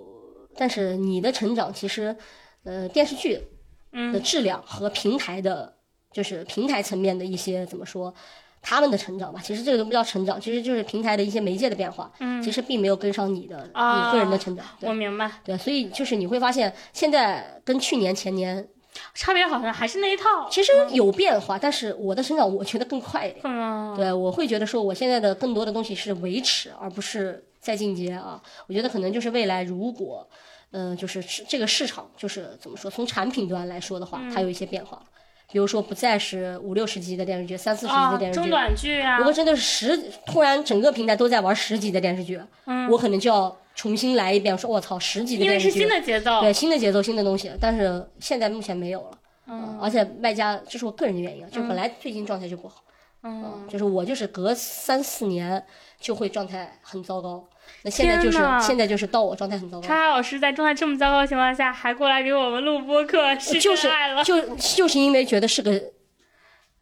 [0.55, 2.17] 但是你的成长其实，
[2.63, 3.49] 呃，电视剧的
[3.93, 5.75] 嗯质量和平台的，
[6.13, 8.15] 就是平台层面的一些怎么说，
[8.63, 14.65] 他们的成长吧，其实这个都不叫成长，其实就是平台的一些媒介的变化，嗯，其实并没有跟上你的、啊你个人的成长。
[14.81, 18.67] 我明白，对，所以就是你会发现，现在跟去年前年
[19.15, 20.49] 差别好像还是那一套。
[20.49, 23.41] 其实有变化，但是我的成长我觉得更快一点。
[23.43, 28.41] 嗯，对，我会觉得说，我现在的更多的东西是维持，而不是在进阶啊。
[28.69, 30.25] 我觉得可能就是未来如果，
[30.71, 35.05] 呃，就是这个市场就是怎么说，从产品端来说的话，它有一些变化了。
[35.53, 38.43] 比如说不再是五六十集的电视剧，三四十集啊的，电视剧。
[38.43, 46.41] 中短剧啊如，果真的是十，突然整个平台都在玩十集的电视剧，嗯我可能就要重新来一遍，说我操，十集的电视剧，因为是新的节奏。
[46.41, 49.11] 对新的节奏、新的东西，但是现在目前没有了。
[49.47, 52.83] 嗯而且外加这是我个人的原因啊，就本来最近状态就不好，
[53.23, 55.63] 嗯，就是我就是隔三四年
[56.01, 57.45] 就会状态很糟糕。
[57.83, 64.23] 那现在就是现在就是到我状态很糟糕叉，叉老师在状态这么糟糕的情况下，还过来给我们录播客，是就是真爱了。
[64.23, 65.83] 就就是因为觉得是个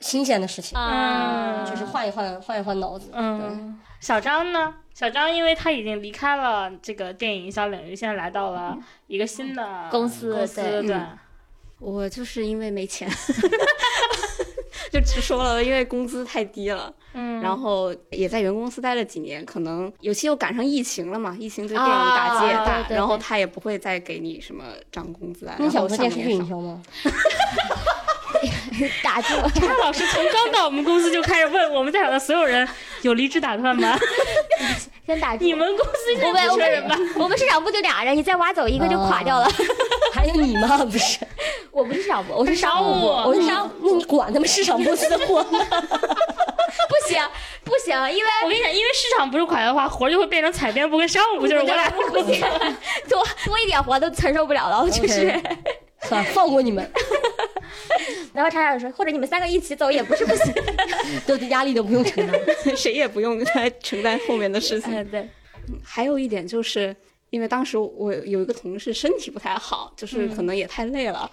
[0.00, 3.10] 新鲜的事情，嗯，就是换一换换一换脑子。
[3.12, 4.74] 嗯，小张呢？
[4.92, 8.76] 小张因为他已经离开了这个电影营销领域，现在来到了
[9.06, 10.96] 一个新的公司公司对对，
[11.78, 13.08] 我就是因为没钱，
[14.92, 26.18] 就直说了，因为工资太低了，嗯，然后也在原公司待了几年，可能尤其又赶上疫情了嘛，疫情对电影打击也大，然后他也不会再给你什么涨工资啊，你然后想做电视。
[26.20, 26.82] 剧营销吗？
[29.02, 29.28] 打住！
[29.60, 32.66] 叉叉老师从刚到我们公司就开始问我们在场的所有人
[33.02, 33.98] 有离职打算吗？
[35.10, 35.44] 先打住！
[35.44, 36.56] 你们公司就我们我？
[36.56, 39.48] 们我们市场部就俩人，你再挖走一个就垮掉了。
[40.12, 40.78] 还有你吗？
[40.84, 41.18] 不是，
[41.70, 45.58] 我不是市场部，我是商务部，我是商务，那你管他们市场部的活吗？
[46.88, 47.22] 不行
[47.64, 52.02] 不行，因为我跟你讲，因为市场不是垮掉的话，活就会变成采编部跟商务部，就是我俩不
[52.32, 52.40] 行，
[53.08, 55.40] 多多一点活都承受不了了，就是。
[56.08, 56.90] 算了，放过你们，
[58.32, 60.52] 然后查查说，或者你们三个一起走也不是不行。
[61.26, 62.40] 都压力都不用承担。
[62.76, 64.94] 谁也不用来承担后面的事情。
[64.94, 65.28] 嗯，对，
[65.82, 66.94] 还有一点就是，
[67.30, 71.30] 因为当时我有一个同事身体不太好，就是可能也太累了。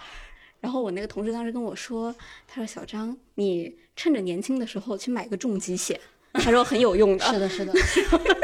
[0.60, 2.14] 然后我那个同事当时跟我说，
[2.48, 5.98] 他说：“小张，你趁着年轻的时候去买个重疾险，
[6.38, 7.24] 他说很有用的。
[7.24, 7.72] 是的，是的，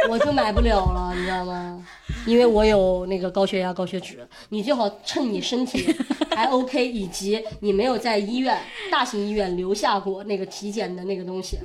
[0.08, 1.86] 我就买不了了，你知道吗？
[2.26, 4.26] 因为我有那个高血压、高血脂。
[4.48, 5.94] 你最好趁你身体
[6.30, 8.58] 还 OK，以及你没有在医院、
[8.90, 11.58] 大型医院留下过那个体检的那个东西，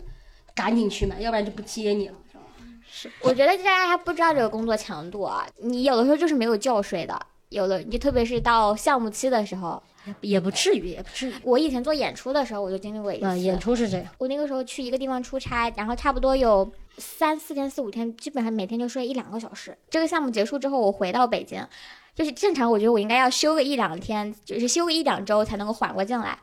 [0.53, 2.15] 赶紧去买，要不然就不接你了，
[2.91, 3.15] 是吧？
[3.21, 7.19] 我觉得大家还不知道这个工作强度啊，你有的时候就是没有觉睡的，
[7.49, 9.81] 有的你特别是到项目期的时候，
[10.21, 11.33] 也不至于，也不至于。
[11.43, 13.25] 我以前做演出的时候，我就经历过一次。
[13.25, 19.75] 啊，演出是这样，我那个时候去一个地方出差，然后差不多有三四天、四五天，基本上每天就睡一两个小时。
[19.89, 21.65] 这个项目结束之后，我回到北京，
[22.13, 26.37] 就是正常，我觉得我应该要休个一两天，就是休个一两周才能够缓过劲来。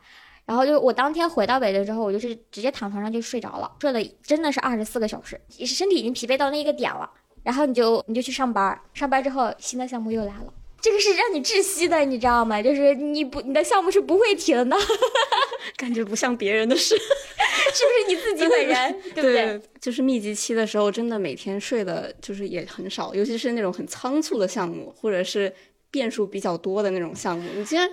[0.45, 7.09] 然后就我当天回到北京之后，我就是直接躺床上就睡着了，睡了真的是二十四个小时，身体已经疲惫到那个点了。
[7.43, 10.53] 然后你就你就去上班，上班之后新的项目又来了。
[10.79, 12.61] 这个是让你窒息的，你知道吗？
[12.61, 14.77] 就是你不，你的项目是不会停的，
[15.75, 16.95] 感觉不像别人的事。
[16.97, 19.01] 是不是你自己本人？
[19.13, 19.61] 对不对？
[19.81, 25.53] 就是密集期的时候，真的每天睡的就是也很少，尤其是那种很仓促的项目，或者是
[25.91, 27.49] 变数比较多的那种项目。
[27.55, 27.89] 你竟然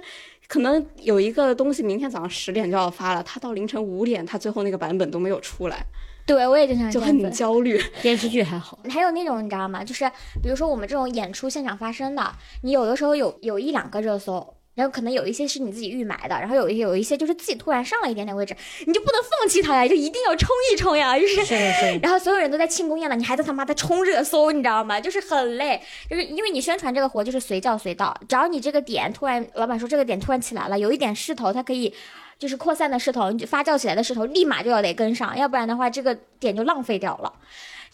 [0.46, 5.84] 可能有一个东西明天早上十点就要发了，他到凌晨五点，他最后那个版本都没有出来，
[6.26, 7.78] 对，我也经常就这样子很焦虑。
[8.00, 9.84] 电视剧还好，还有那种你知道吗？
[9.84, 10.10] 就是
[10.42, 18.56] 比如说我们这种演出现场发生的，你有的时候有有一两个热搜，然后可能有一些是你自己预埋的，然后有一有一些就是自己突然上了一点点位置，
[18.86, 21.44] 你就不能放弃它呀，就一定要冲一冲呀，就是。
[21.44, 21.98] 是的，是的。
[22.02, 24.98] 然后所有人都在庆功宴了，你还在他妈的冲热搜，你知道吗？
[24.98, 31.92] 就是很累，就是因为你宣传这个活就是随叫随到，只要你这个点突然，老板说这个点突然起来了，有一点势头，它可以
[32.38, 37.32] 就是扩散的势头，发酵起来的势头，立马就要得跟上，要不然的话这个点就浪费掉了。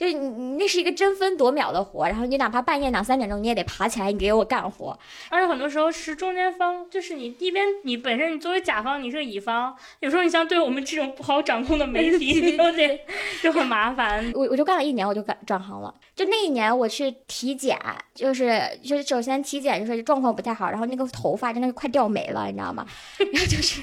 [0.01, 4.99] 就是你你那是一个争分夺秒的活，然后你哪怕半夜两三点钟你也得爬起来，你给我干活。
[5.29, 12.99] 而且很多时候是中间方，就是你一边你本身你作为甲方你是乙方，有时候你像对我们这种不好掌控的媒体， 你都得
[13.43, 14.33] 就很麻烦。
[14.35, 15.95] 我我就干了一年，我就干转行了。
[16.17, 17.79] 就那一年我去体检，
[18.15, 22.87] 就是就是首先体检就是状况不太好，然后那个头发真的是快掉没了，你知道吗？
[23.19, 23.83] 然 后就是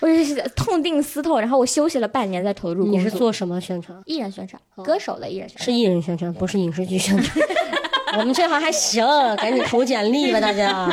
[0.00, 2.86] 我就是痛定思痛，然后我休息了半年再投入。
[2.88, 4.00] 你是做什么宣传？
[4.06, 5.64] 艺人宣传，歌手的艺人宣传。
[5.64, 7.46] 是艺人宣传，不是影视剧宣传。
[8.16, 9.04] 我们这行还行，
[9.36, 10.88] 赶紧投简历吧，大家。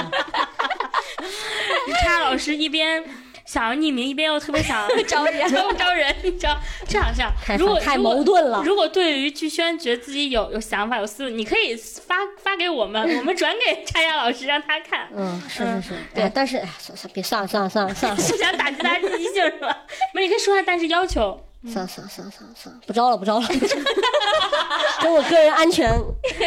[2.04, 3.04] 叉老师一边
[3.46, 6.58] 想要匿名，一边又特别想 招人招招人，你知道
[6.88, 7.32] 这样这样。
[7.60, 15.08] 如果太矛盾了如果对于剧宣觉得自己有有想法、有思路，你可以发发给我们， 我们转给叉叉老师让他看。
[15.16, 19.86] 嗯，是是是，对，但是哎，算算，别算了算了算了算了不想打击大家积极性是吧？
[20.16, 21.40] 没，你可以说下，但是要求。
[21.68, 23.48] 算了算了算了算了算了，不招了不招了。
[25.02, 25.92] 跟我个人安全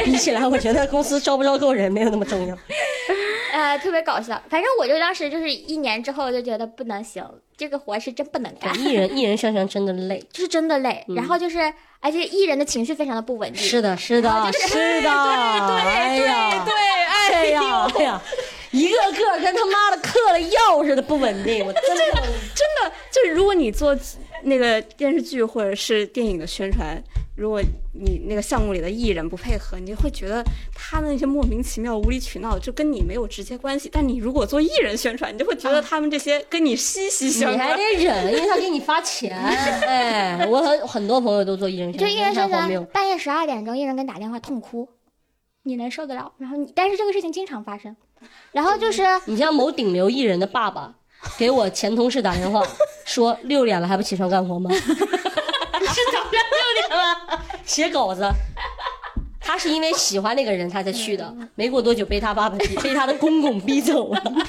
[0.04, 2.56] 比起来，我觉得公司招不招够人没有那么重要。
[3.52, 4.40] 呃，特别搞笑。
[4.48, 7.24] 反正我就当时就是一年之后就觉得不能行，
[7.56, 10.22] 这个活是真不能干，艺人艺人宣传真的累。
[10.32, 11.04] 就是真的累。
[11.08, 13.62] 然后就是，而且艺人的情绪非常的不稳定。
[13.62, 18.22] 是的，是的，是的，哎呀，对，哎呀，哎呀，
[18.74, 22.04] 一个个跟他妈的嗑了药似的不稳定，我真的。
[22.54, 23.96] 真的就是，如果你做
[24.42, 27.02] 那个电视剧或者是电影的宣传，
[27.36, 27.60] 如果
[27.92, 30.42] 你那个项目里的艺人不配合，你就会觉得
[30.74, 33.88] 他的那些莫名其妙、无理取闹就跟你没有直接关系。
[33.92, 37.68] 但你如果做艺人宣传，你就会觉得他们这些跟你息息你相关。
[37.68, 39.36] 你还得忍，因为他给你发钱。
[39.36, 42.86] 哎，我很很多朋友都做艺人宣传就，艺人宣传。
[42.86, 44.88] 半夜十二点钟，艺人给你打电话痛哭，
[45.62, 46.32] 你能受得了？
[46.38, 47.96] 然后你，但是这个事情经常发生。
[48.52, 50.92] 然后就是你像某顶流艺人的爸爸
[51.38, 52.62] 给我前同事打电话
[53.04, 54.70] 说 六点了还不起床干活吗？
[54.74, 54.80] 是
[56.12, 58.28] 早上六点了，写稿子。
[59.46, 64.20] 他是因为喜欢那个人他才去的，没过多久被他爸爸逼被他的公公逼走了。
[64.22, 64.40] 公公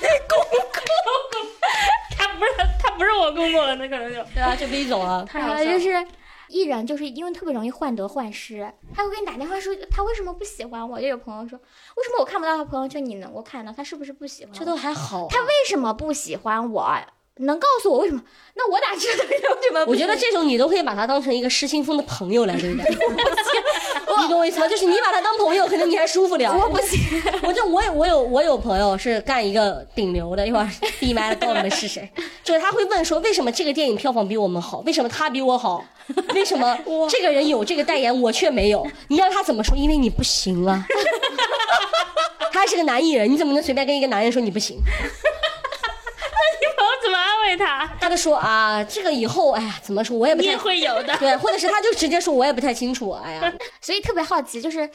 [2.17, 2.51] 他不是
[2.82, 5.26] 他不是我公公了，那可能就对啊，就逼走了。
[5.30, 6.05] 他就是
[6.50, 11.00] 艺人，就是因为特别容易患得患失，他会给你打电话说他为什么不喜欢我。
[11.00, 14.60] 就有朋友说，为什么我看不到他朋友圈，你能够看到他是不是不喜欢我？
[14.60, 15.28] 这都还好。
[15.30, 16.98] 他为什么不喜欢我？
[17.38, 18.22] 能告诉我为什么？
[18.58, 19.86] 那我咋知道他为什么？
[19.88, 22.86] 我觉得这种你都可以把他当成一个失心疯的朋友来对待。
[24.22, 24.68] 你懂我意思吗？
[24.68, 26.50] 就是你把他当朋友，可能你还舒服点。
[26.50, 27.00] 我不行，
[27.44, 30.70] 我就我有我有我有朋友是干一个顶流的，一会儿
[31.00, 32.10] 闭麦了告诉你们是谁。
[32.44, 34.80] 就是他会问说，为什么这个电影票房比我们好？
[34.86, 35.84] 为什么他比我好？
[36.34, 36.78] 为什么
[37.10, 38.88] 这个人有这个代言，我却没有？
[39.10, 39.76] 你让他怎么说？
[39.76, 40.86] 因为你不行啊。
[42.54, 44.78] 他还是个男艺人，你怎么能随便跟一个男人说你不行？
[47.46, 47.88] 慰他？
[48.00, 51.16] 他就说啊，这个以后，哎呀，怎么说，我也不太会有的。
[51.20, 53.12] 对，或者是他就直接说，我也不太清楚。
[53.12, 54.89] 哎呀，所以特别好奇，就是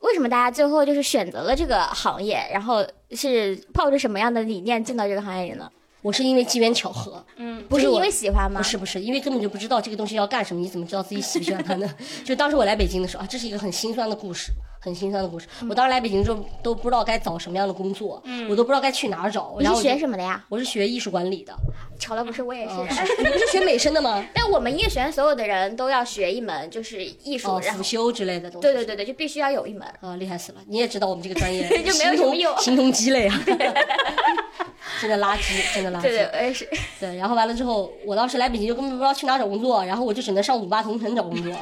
[0.00, 5.70] 为什么大家最后就是选择了这个行业，然后是抱着什么样的理念进到这个行业里呢？
[6.02, 8.60] 我是因为机缘巧合，嗯，不是因为喜欢吗？
[8.60, 11.90] 不是不是，因为根本就不知道这个东西要干什么，你怎么知道自己喜不喜欢它呢？
[12.22, 14.52] 就当时我来北京的时候啊，这是一个很心酸的故事，
[14.84, 15.46] 很心酸的故事。
[15.66, 19.56] 我当时来北京之后都不知道该找什么样的工作，我都不知道该去哪儿找。
[19.58, 20.44] 你是学什么的呀？
[20.50, 21.54] 我是学艺术管理的，
[21.98, 22.74] 巧了不是，我也是。
[22.74, 22.86] 哦
[23.18, 24.22] 你们是学美声的吗？
[24.34, 28.62] 但我们音乐学院所有的人都要学一门就是艺术，辅修之类的东西。
[28.62, 29.88] 对对对对，就必须要有一门。
[30.00, 30.58] 啊，厉害死了！
[30.68, 33.40] 你也知道我们这个专业 就没有什么用形同鸡肋啊，
[35.00, 36.02] 真的垃圾，真的垃圾。
[36.02, 36.68] 对对，我也是。
[37.00, 41.52] 对，然后完了之后，我当时来北京就根本不知道去哪找工作，然后我就只能上五八同城找工作，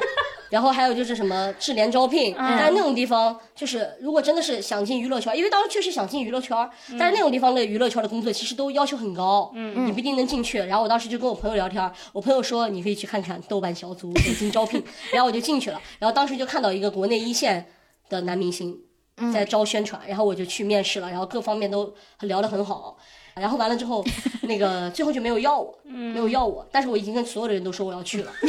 [0.53, 6.55] 然后还有就是什么智联招聘，但是那种地方就是如果真的是想进娱乐圈，因为当时确实想进娱乐圈，
[6.99, 10.59] 但是那种地方的娱乐圈的工作其实都要求很高，嗯，你不一定能进去。
[10.59, 17.65] 然后我当时就跟我朋友聊天，我朋友说你可以去看看豆瓣小组北京招聘， 然后我就进去了，然后当时就看到一个国内一线
[18.07, 18.77] 的男明星
[19.33, 22.95] 在招宣传，然后我就去面试了，然后各方面都聊得很好。
[23.33, 24.05] 然后完了之后，
[24.43, 28.31] 那个最后就没有要我，没有要我，但是我已经跟所有的人都说我要去了。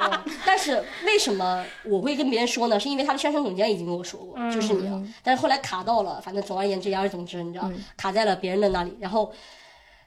[0.00, 2.78] 嗯但是为什么我会跟别人说呢？
[2.78, 5.02] 是因为他的宣传总监已经跟我说过，就是你了。
[5.22, 9.32] 但是后来卡到了，反正总而言之，言而总之，你知道，卡在了别人的那里，然后，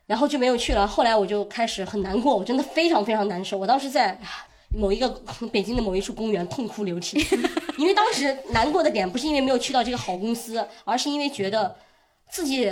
[0.06, 0.86] 然后就没有去了。
[0.88, 3.58] 后来我就开始很难过，我真的非常非常难受。
[3.58, 4.20] 我当时在
[4.78, 5.10] 某一个
[5.52, 7.26] 北京的某一处公园痛哭流涕，
[7.78, 11.76] 因为当时难过的点不是因为没有去到这个好公司，而是因为觉得
[12.30, 12.66] 自己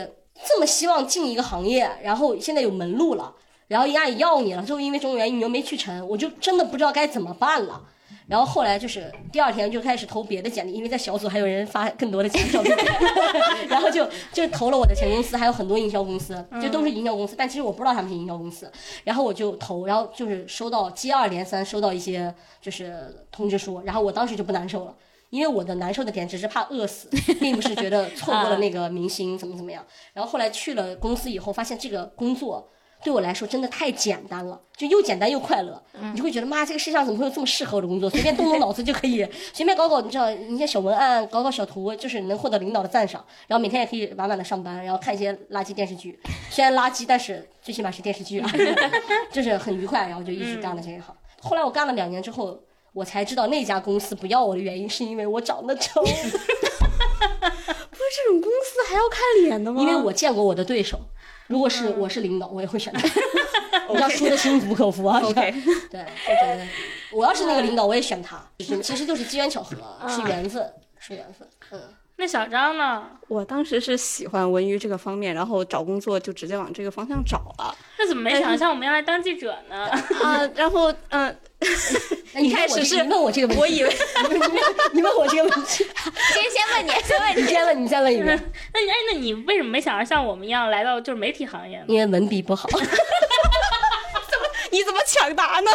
[0.46, 3.34] 这么希望进一个行业，然后现在有门路了，
[3.68, 7.82] 然后人家也要你了，最后因为种种原因你又没去成，我就真的不知道该怎么办了。
[8.28, 12.70] 然后后来就是第二天就开始投别的简历，因为在小组还有人发更多的简历，
[13.70, 18.72] 然后就就投了我的前公司，还有很多营销公司，就都是营销公司，但其实我不知道他们是营销公司。
[19.04, 24.96] 然后我就投，然后就是收到接二连三收到一些就是通知书，然后我当时就不难受了。
[25.30, 27.10] 因为我的难受的点只是怕饿死，
[27.40, 29.86] 并不是觉得错过了那个明星怎么怎么样。
[30.14, 32.70] 然后后来去了公司以后，发现这个工作
[33.06, 35.80] 对我来说真的太简单了，就又简单又快乐。
[36.12, 38.10] 你就会觉得妈，这个世界上怎么会有这么适合我的工作？
[38.10, 43.24] 随便动动脑子就可以，随便搞搞，你知道一些小文案，搞搞小图，就是能获得领导的赞赏。
[43.46, 48.52] 然后每天也可以晚晚的上班，然后看一些垃圾电视剧，虽然垃圾，但是最起码是电视剧啊，
[49.32, 50.08] 就是很愉快。
[50.08, 51.16] 然后就一直干了这一行。
[51.42, 52.60] 后来我干了两年之后。
[52.96, 56.02] 我才知道那家公司不要我的原因，是因为我长得丑。
[56.08, 56.16] 不是
[58.16, 59.82] 这种公司还要看脸的吗？
[59.82, 60.98] 因为我见过我的对手，
[61.48, 63.02] 如果是我是领导， 我也会选他。
[63.94, 65.20] 你要输的心服口服啊。
[65.22, 65.52] OK，
[65.92, 66.68] 对，就觉得
[67.12, 68.44] 我要是那个领导，我也选他。
[68.58, 69.76] 其实就是机缘巧合，
[70.10, 71.48] 是缘分，是缘分。
[71.72, 71.82] 嗯。
[72.18, 73.04] 那小张呢？
[73.28, 79.76] 我当时是喜欢文娱这个方面，然后找工作就直接往这个方向找了那怎么没想象我们要来当记者呢？
[80.24, 80.50] 啊。
[80.56, 81.36] 然后嗯，
[82.40, 83.90] 一开始是问我这你问我这个问题，我以为
[84.32, 84.52] 你问
[84.94, 85.84] 你问我这个问题，
[86.34, 91.86] 先先问你，先问你先问，你再问一遍，那你哎，那你为什么没想着像我们一样来到就是媒体行业呢？
[91.88, 92.70] 因为文笔不好。
[94.76, 95.72] 你怎么抢答呢？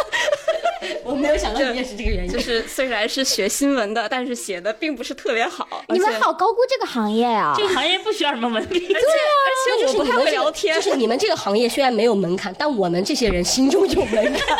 [1.03, 2.31] 我没有想到你也是这个原因。
[2.31, 5.83] 就是虽然是学新闻的，但是写的并不是特别好。
[5.89, 7.55] 你们好高估这个行业啊！
[7.57, 9.49] 这个行业不需要什么文凭，对啊而
[9.79, 14.57] 且我不太就是你们这个会聊天，就是你们这个行业虽然没有门槛，但我们这些人心中有门槛。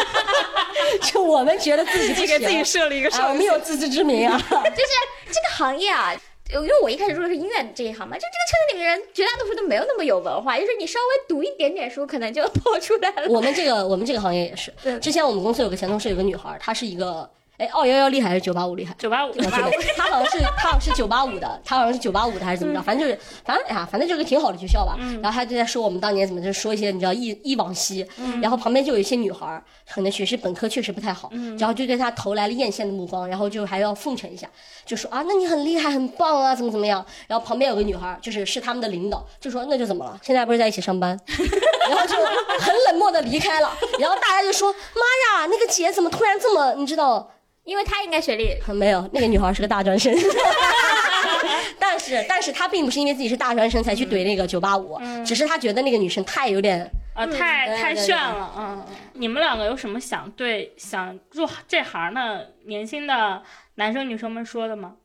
[1.04, 3.34] 就我们觉得自己不就 给自己设了一个啊，我。
[3.36, 4.38] 们有自知之明啊。
[4.38, 4.92] 就是
[5.28, 6.14] 这个行业啊，
[6.54, 13.28] 因为我一开始入的是音乐这一行嘛，就这个圈子里面人绝大多数都没有那么有文化，就是你稍微读一点点书，可能就 跑出来了。
[13.30, 14.72] 我们这个我们这个行业也是。
[15.00, 17.30] 之前我们公司有个前同事，有个女孩，她是一个
[17.62, 18.96] 哎二幺幺厉害还是九八五厉害？
[18.98, 22.82] 九八五，九八五我记得，她好像是他好像是九八五的，他好像是九八五的还是怎么着？
[22.82, 24.98] 反正就是反正哎呀，反正就是个挺好的学校吧。
[25.22, 28.04] 然后他就在说我们当年怎么就说一些你知道忆忆往昔，
[28.42, 29.62] 然后旁边就有一些女孩，
[29.94, 34.50] 可能学习本科确实不太好，然后就对她投来了艳羡的目光，然后就还要奉承一下，
[34.84, 37.06] 就说啊那你很厉害很棒啊怎么怎么样。
[37.28, 40.20] 然后旁边有个女孩，就是是他们的领导，就说那就怎么了？
[40.24, 41.16] 现在不是在一起上班，
[41.90, 42.16] 然后就
[42.60, 43.72] 很冷漠的离开了。
[44.00, 47.30] 然后大家就说妈呀，那个姐怎么突然这么你知道？
[47.64, 50.14] 因为他应该学历没有，那个女孩是个大专生，
[51.80, 58.86] 但是但是他并不是因为自己是大专生才去怼那个九八五，只是他觉得那个女生太有点，啊，太太炫了，嗯。
[58.88, 63.44] 嗯你们两个有什么想对想入这行的年轻的
[63.76, 64.96] 男生女生们说的吗？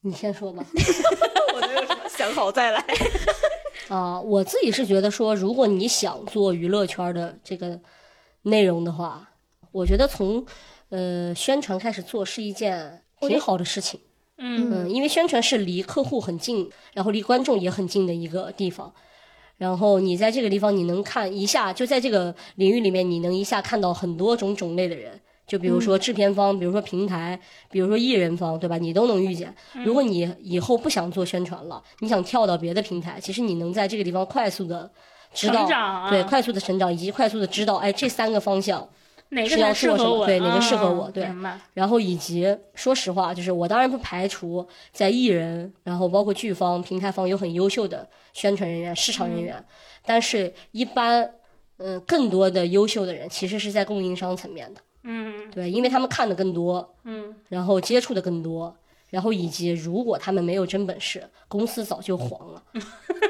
[0.00, 0.64] 你先说吧。
[1.54, 2.84] 我都有什么想好再来。
[3.88, 7.78] 啊、我自己是觉得说，如果你想做娱乐圈的这个
[8.42, 9.28] 内容的话，
[9.70, 10.44] 我觉得从
[10.92, 13.98] 呃宣传开始做是一件挺好的事情。
[14.36, 18.92] 嗯嗯，因为宣传是离客户很近，然后离观众也很近的一个地方。
[19.56, 25.18] 然后你在这个地方，你能看一下，就在这个领域里面，你能一下看到很多种种类的人。
[25.46, 27.38] 就比如说制片方，比如说平台，
[27.70, 28.78] 比如说艺人方，对吧？
[28.78, 29.54] 你都能遇见。
[29.84, 34.90] 如果你以后不想做宣传了，你想跳到别的平台，其实你能在这个地方快速的
[35.32, 38.88] 知道，成长啊对，快速的成长，以及快速的知道，哎，这三个方向
[39.34, 40.26] 哪个是要才适做什么合我？
[40.26, 41.26] 对哪个适合嗯我对。
[41.74, 49.64] 然后以及说实话，就是我当然不排除在艺人，然后包括剧方、平台方有很优秀的宣传人员、市场人员，
[50.04, 51.28] 但是一般，
[51.78, 58.76] 嗯、更多的优秀的人其实是在供应商层面的，嗯对，因为他们看的更多，嗯然后接触的更多。
[59.12, 62.62] 然后以及，如果他们没有真本事，公司早就黄了，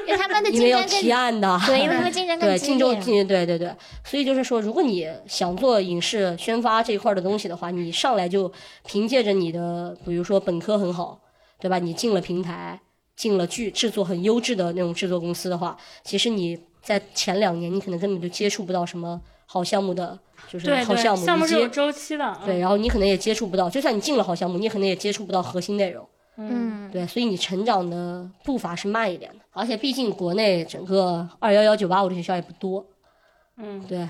[0.07, 1.59] 因为他们的 因为要竞争更提案的。
[1.67, 3.75] 对，因为他们 竞争更对，激烈竞争竞对对对，
[4.05, 8.49] 所以就是说，如果你想做影视宣发这一块的东西的话，你上来就
[8.85, 11.19] 凭借着你的，比如说本科很好，
[11.59, 11.79] 对吧？
[11.79, 12.79] 你进了平台，
[13.17, 19.19] 进了剧制作很优质的那种制作公司的话，其实你在前两年你可能根本就接触不到什么
[19.53, 20.17] 好项目的，
[20.49, 22.25] 就是好项目，以及项目是有周期的。
[22.41, 26.03] 嗯对，然后你可能也接触不到，就算你进了好项目，你可能也接触不到核心内容。
[26.37, 32.83] 嗯，对，所以你成长的步伐是慢一点的，而且毕竟国内整个二幺幺九八五的学校也不多，
[33.57, 34.09] 嗯，对，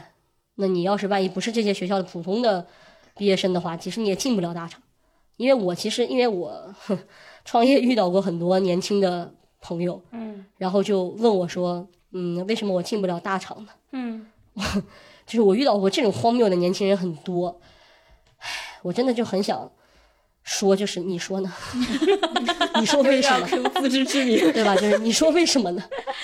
[0.55, 2.65] 那你要是万一不是这些学校的普通的
[3.17, 4.81] 毕业生的话，其实你也进不了大厂。
[5.35, 6.97] 因为我其实因为我哼
[7.43, 9.29] 创业遇到过很多年轻的
[9.59, 13.71] 朋友，嗯然后就问我说，嗯，为什么我进不了大厂呢？
[13.91, 14.25] 嗯
[15.25, 17.59] 就是我遇到过这种荒谬的年轻人很多，
[18.37, 18.47] 唉，
[18.81, 19.71] 我真的就很想
[20.43, 21.53] 说，就是你说呢？
[22.79, 23.47] 你说为什么？
[23.79, 24.51] 自知之明。
[24.51, 24.75] 对吧？
[24.75, 25.83] 就是你说为什么呢？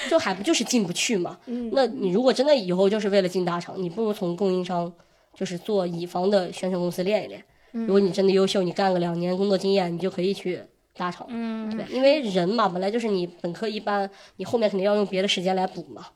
[0.10, 1.38] 就还不就是进不去嘛？
[1.72, 4.92] 那你如果真的以后就是为了进大厂，你不如从供应商
[5.34, 7.44] 就是做乙方的宣传公司练一练。
[7.72, 10.62] 如果你真的优秀，你干个两年工作经验，你就可以去
[10.98, 11.26] 大厂。
[11.30, 16.08] 嗯，对，因为人嘛，本来就是你本科一般，你后面肯定要用别的时间来补嘛。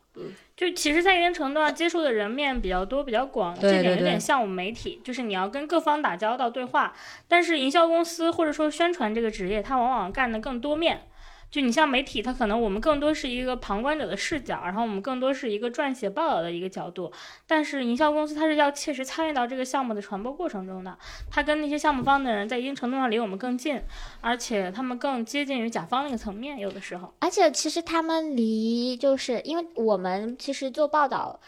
[0.56, 6.94] 就其实，在一定程度上接触的人面比较多、比较广，这点有点像我们媒体，就是你要跟各方打交道、对话。
[7.28, 11.08] 但是营销公司或者说宣传这个职业，它往往干的更多面。
[11.54, 17.14] 就你像媒体，它可能我们更多是一个旁观者的视角，然后我们更多是一个撰写报道的一个角度。
[17.46, 20.98] 但是营销公司它是要切实参与到这个项目的传播过程中的，
[21.30, 23.80] 它跟那些项目方的人在一定程度上离我们更近，
[24.20, 27.14] 而且他们更接近于甲方那个层面，有的时候。
[27.20, 31.40] 而且其实他们离就是因为我们其实做报道。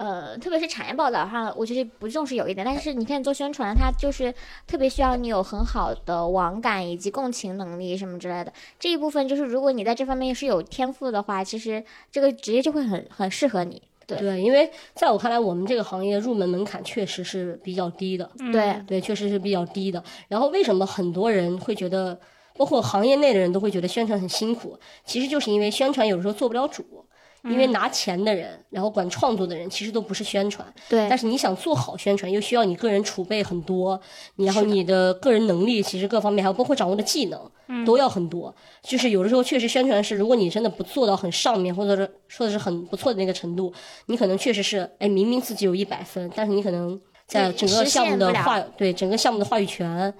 [0.00, 4.32] 呃，特别是产业报道上，我其实不重视有一点，但是你看做宣传，它就是
[4.66, 8.50] 特别需要你有很好的网感以及共情能力什么之类的。
[8.78, 13.82] 这一部分就是如果你在这方面是有天赋的话，其实这个职业就会很很适合你。
[14.06, 18.30] 对对，因为在我看来，我们这个行业入门门槛确实是比较低的。
[18.38, 20.02] 嗯对，对，确实是比较低的。
[20.28, 22.18] 然后为什么很多人会觉得，
[22.56, 24.78] 包括行业内的人都会觉得宣传很辛苦？
[25.04, 27.04] 其实就是因为宣传有时候做不了主，
[27.44, 30.66] 因为拿钱的人，然后管创作的人，其实都不是宣传。
[30.88, 33.98] 对但是你想做好宣传，又需要你个人储备很多，
[34.36, 38.54] 然后你的个人能力，其实各方面还有包括掌握的技能，都要很多。
[38.82, 43.72] 就是有的时候确实宣传是，如果你真的不做到很上面，或者是说的是很不错的那个程度，
[44.06, 50.12] 你可能确实是，哎，明明自己有一百分，但是你可能在整个项目的话，对整个项目的话语权，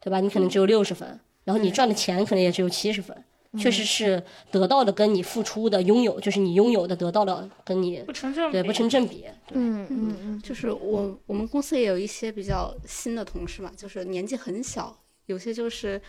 [0.00, 0.20] 对吧？
[0.20, 3.16] 你可能只有六十分，然后你赚的钱可能也只有七十分。
[3.58, 9.26] 确实是得到的跟你付出的拥有，就是你拥有的得到了跟你不成正比，对不成正比。
[9.52, 14.96] 嗯嗯嗯，就是我我们公司也有一些比较新的同事嘛，就是年纪很小，
[15.26, 16.00] 有些就是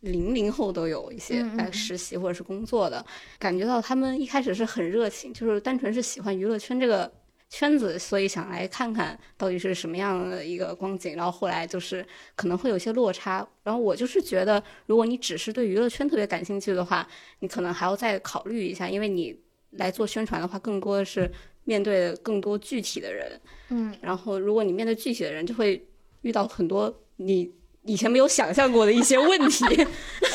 [0.00, 3.04] 零零后都有一些来实习或者是工作的，
[3.38, 7.10] 感觉到他们一开始是很热情，就是单纯是喜欢娱乐圈这个
[7.54, 12.04] 圈子，所以想来看看到底是什么样的一个光景，然后后来就是
[12.34, 17.06] 可能会有些落差，然后我就是觉得，如果你只是对娱乐圈特别感兴趣的话，
[17.40, 19.38] 你可能还要再考虑一下，因为你
[19.72, 21.30] 来做宣传的话，更多的是
[21.64, 23.38] 面对更多具体的人，
[23.68, 25.86] 嗯，然后如果你面对具体的人，就会
[26.22, 27.52] 遇到很多你
[27.84, 29.66] 以前没有想象过的一些问题。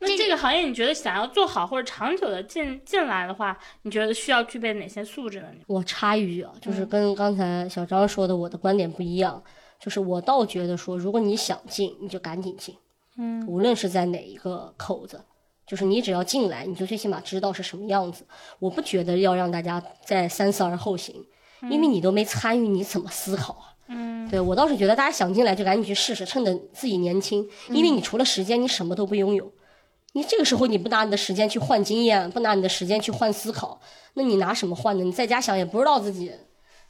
[0.00, 5.48] 那这个行业，你觉得想要做好或者长久的进进来的话，你觉得需要具备哪些素质呢？
[5.66, 9.42] 我插一句啊，就是嗯跟刚才小张说的我的观点不一样，
[9.80, 12.76] 就是我倒觉得说，如果你想进，你就赶紧进，
[13.16, 15.20] 嗯，无论是在哪一个口子，
[15.66, 18.24] 就是你只要进来，你就最起码知道是什么样子。
[18.60, 21.14] 我不觉得要让大家再三思而后行，
[21.62, 23.74] 因为你都没参与，你怎么思考啊？
[23.88, 29.50] 嗯，对我倒是觉得大家想进来就赶紧去试试，趁着自己年轻，因为你除了时间，你什么都不拥有。
[30.18, 33.80] 你这个时候你不拿你的时间去换经验，不拿你的时间去换思考，
[34.14, 35.04] 那你拿什么换呢？
[35.04, 36.32] 你在家想也不知道自己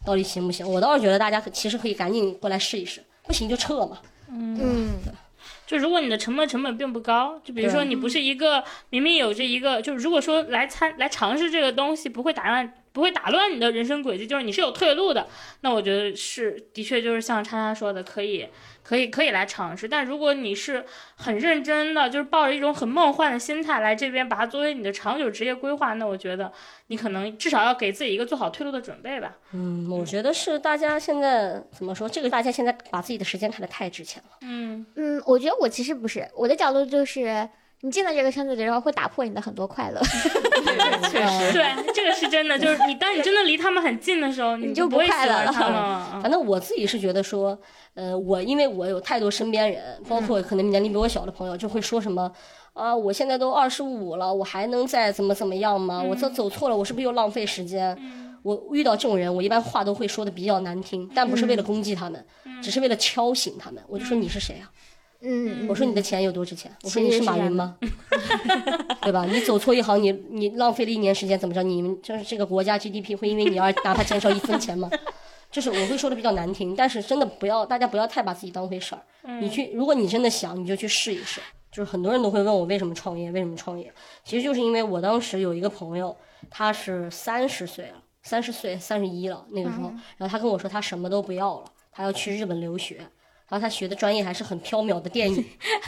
[0.02, 0.66] 到底行不行。
[0.66, 3.98] 我倒是觉得大家其实可以赶紧过来试一试，不行就撤嘛。
[4.30, 4.92] 嗯，
[5.66, 15.24] 就如果你的成本成本并不高，就比如说你不是一个明明有着一个，就是如果说来参来尝试这个东西不会打乱不会打乱你的人生轨迹，就是你是有退路的，
[15.60, 18.48] 那我觉得是的确就是像叉叉说的，可以
[18.82, 19.86] 可以可以来尝试。
[19.86, 20.84] 但如果你是
[21.14, 26.52] 很认真的，就是抱着一种很梦幻的心态来这边，把它作为你的长久职业规划，那我觉得
[26.88, 29.36] 你可能至少要给自己一个做好退路的准备吧。
[29.52, 32.08] 嗯，我觉得是大家现在怎么说？
[32.08, 34.38] 这个大家现在把自己的时间看得太值钱了。
[34.40, 37.48] 嗯，嗯，我觉得我其实不是，我的角度就是，
[37.82, 40.00] 你进了这个圈子里之后，会打破你的很多快乐。
[41.10, 46.20] 确实，对，这个是真的，就是你当你真的离他们很近的时候， 你你就不不会喜快乐了欢他们了。
[46.20, 47.56] 反正我自己是觉得说，
[47.94, 52.30] 呃，我因为我有太多身边人，包括可能年龄比我小的朋友，就会说什么。
[52.72, 56.00] 啊，我现在都二十五了，我还能再怎么怎么样吗？
[56.00, 57.96] 我这走错了，我是不是又浪费时间？
[58.42, 62.24] 我遇到这种人，我一般话都会说的比较难听，但不是为了攻击他们，
[62.62, 63.82] 只是为了敲醒他们。
[63.88, 64.70] 我就说你是谁啊？
[65.20, 66.70] 嗯，我说你的钱有多值钱？
[66.84, 67.76] 我说你是马云吗？
[69.02, 69.24] 对吧？
[69.24, 71.62] 你走错一行，你你浪费了一年时间，怎么着？
[71.62, 74.88] 你们就是这个国家 GDP 会因为你而哪怕减少一分钱吗？
[75.50, 79.02] 就是我会说的比较难听，但是真的不要大家不要太把自己当回事儿。
[79.40, 81.40] 你去，如果你真的想，你就去试一试。
[81.70, 83.92] 就是很多人都会问我为什么创业，为什么创业？
[84.24, 86.16] 其实就是因为我当时有一个朋友，
[86.50, 93.06] 他是三十岁了，三十岁三十一了那个时候，然后他跟我说他什么都不要了，他要去日本留学。
[93.48, 95.42] 然后他学的专业还是很缥缈的电影，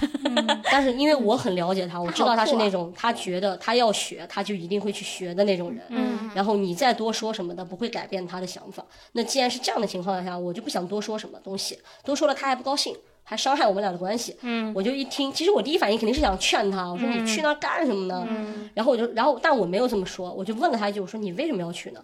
[0.65, 5.83] 但是因为我很了解他，我知道他是那种他觉得他要学，他就一定会去学的那种人。
[5.91, 8.85] 嗯然后你再多说什么的，不会改变他的想法。
[9.13, 14.37] 那既然是这样的情况下，我就不想多说什么东西，多说了他还不高兴，还伤害我们俩的关系。
[14.43, 18.25] 嗯，我就一听，其实我第一反应肯定是想劝他，我说你去那儿干什么呢？
[18.31, 22.03] 嗯然后我就，然后但我没有这么说，我就问了他一句，我说你为什么要去呢？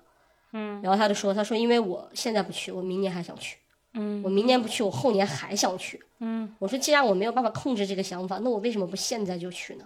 [0.52, 3.56] 嗯，然后他就说，他说因为我现在不去，我明年还想去。
[3.98, 5.98] 嗯我明年不去，我后年还想去。
[6.20, 9.84] 嗯我说既然我没有办法控制这个想法，那我为什么不现在就去呢？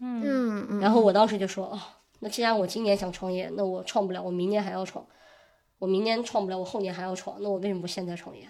[0.00, 1.80] 嗯嗯，然后我当时就说，哦，
[2.20, 5.06] 那既然我今年想创业，那我创不了，我明年还要创。
[5.78, 8.48] 我明年创不了，我后年还要创，那我为什么不现在创业？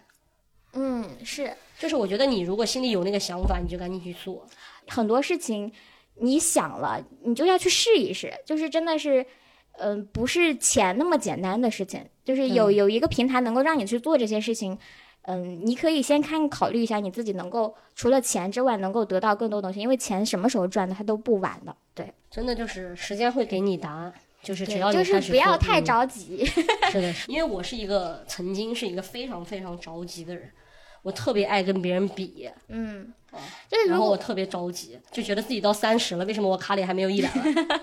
[0.73, 4.47] 嗯是就是我觉得你如果心里有那个想法，你就赶紧去做。
[4.89, 5.73] 很多事情，
[6.17, 9.25] 你想了，你就要去试一试，就是真的是。
[9.79, 14.77] 嗯、不是钱那么简单的事情，就是有有一个平台能够让你去做这些事情，
[15.23, 24.13] 嗯，你可以先看考虑一下你自己能够除了钱之外能够得到更多东西，因为钱什么时候赚的它都不晚的，对，真的就是时间会给你答案，
[24.43, 26.45] 就是只要你就是不要太嗯着急，
[26.91, 30.51] 是的，是 因为我是一个曾经是一个非常非常着急的人，
[31.07, 33.07] 我特别爱跟别人比，嗯
[33.89, 37.81] 然后我特别着急，就觉得自己到三十了，为什么我卡里还没有一百万？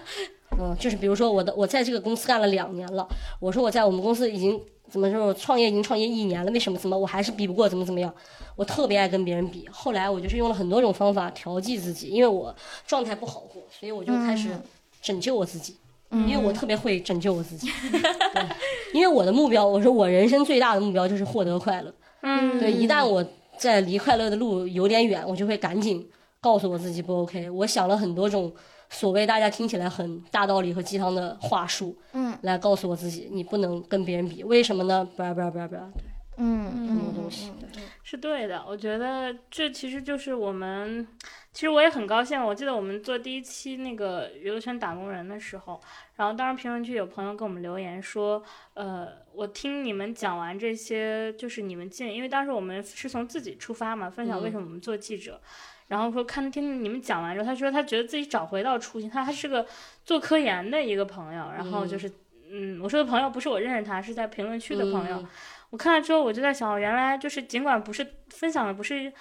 [0.60, 3.08] 嗯，就是比如说我的，我在这个公司干了两年了，
[3.40, 4.60] 我说我在我们公司已经
[4.90, 8.14] 怎么说，我创业已经创业一年了，为什么怎么我还是比不过，怎么怎么样？
[8.58, 9.66] 我特别爱跟别人比。
[9.72, 12.54] 后来我就是用了很多种方法调剂自己，因为我
[12.86, 14.62] 状态不好过，所以我就开始嗯
[15.02, 15.78] 拯救我自己。
[16.12, 17.72] 因为我特别会拯救我自己。
[18.94, 21.92] 因为我的目标，我说我人生最大的目标就是获得快乐。
[22.24, 23.24] 嗯，对，一旦我
[23.58, 26.10] 在离快乐的路有点远，我就会赶紧
[26.42, 27.50] 告诉我自己不 OK。
[27.50, 28.54] 我想了很多种
[28.90, 35.08] 所谓大家听起来很大道理和鸡汤的话术，嗯，来告诉我自己，你不能跟别人比，为什么呢？
[35.16, 35.80] 不不不不不，对，
[36.38, 37.84] 嗯很多东西，对。
[38.04, 41.08] 是对的，我觉得这其实就是我们，
[41.54, 42.44] 其实我也很高兴。
[42.44, 45.80] 我记得我们做第一期那个娱乐圈打工人的时候，
[46.16, 48.44] 然后当时评论区有朋友给我们留言说，
[48.74, 55.40] 呃，我听你们讲完这些，就是你们进，因为当时我们是从自己出发嘛，分享为什么我们做记者。
[55.88, 59.08] 然后说看听你们讲完之后，他说他觉得自己找回到初心。
[59.08, 59.66] 他还是个
[60.04, 62.12] 做科研的一个朋友，然后就是
[62.50, 65.18] 嗯，我说的朋友不是我认识他，是在评论区的朋友。
[65.18, 65.28] 嗯
[65.74, 69.12] 我看了之后，我就在想，原来就是尽管不是分享的不是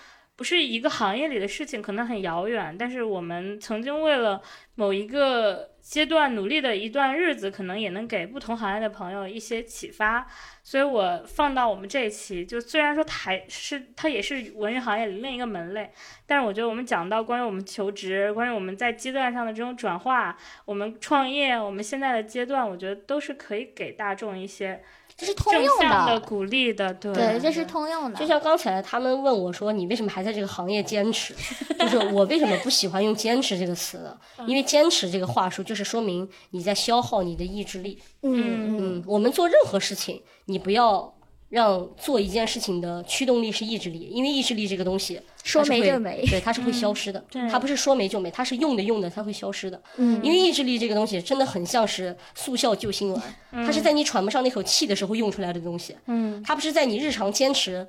[0.43, 4.43] 不是一个行业里的事情，可能很遥远，但是我们曾经为了
[4.75, 10.27] 某一个阶段努力的一段日子，可能也能给不同行业的朋友一些启发。
[10.65, 15.93] 所以我放到我们这一期，就虽然说台是它也是文娱行业里另一个门类，
[16.27, 24.83] 但是我觉得我们讲到关于我们求职，关于我们在阶段上的这种转化，我们创业，我们现在的阶段，我觉得都是可以给大众一些
[25.23, 26.93] 这是通用的的，鼓励的。
[26.95, 28.27] 对对，这是通用的就。
[28.27, 31.33] 像刚才他们问我说：“你为什么还在这个行业坚持？”
[31.79, 34.17] 就是我为什么不喜欢用“坚持”这个词呢？
[34.49, 37.97] 因为“坚持”这个话术就是说明你在消耗你的意志力。
[38.23, 41.15] 嗯嗯，我们做任何事情，你不要
[41.53, 47.23] 让做一件事情的驱动力是意志力，因为意志力这个东西说没就没对，它是会消失的。
[47.31, 49.79] 对它不是说没就没，它是用的用的，它会消失的。
[49.99, 55.95] 嗯因为意志力这个东西真的很像是速效救心丸，它是在你喘不上那口气的时候用出来的东西。
[56.07, 57.87] 嗯它不是在你日常坚持，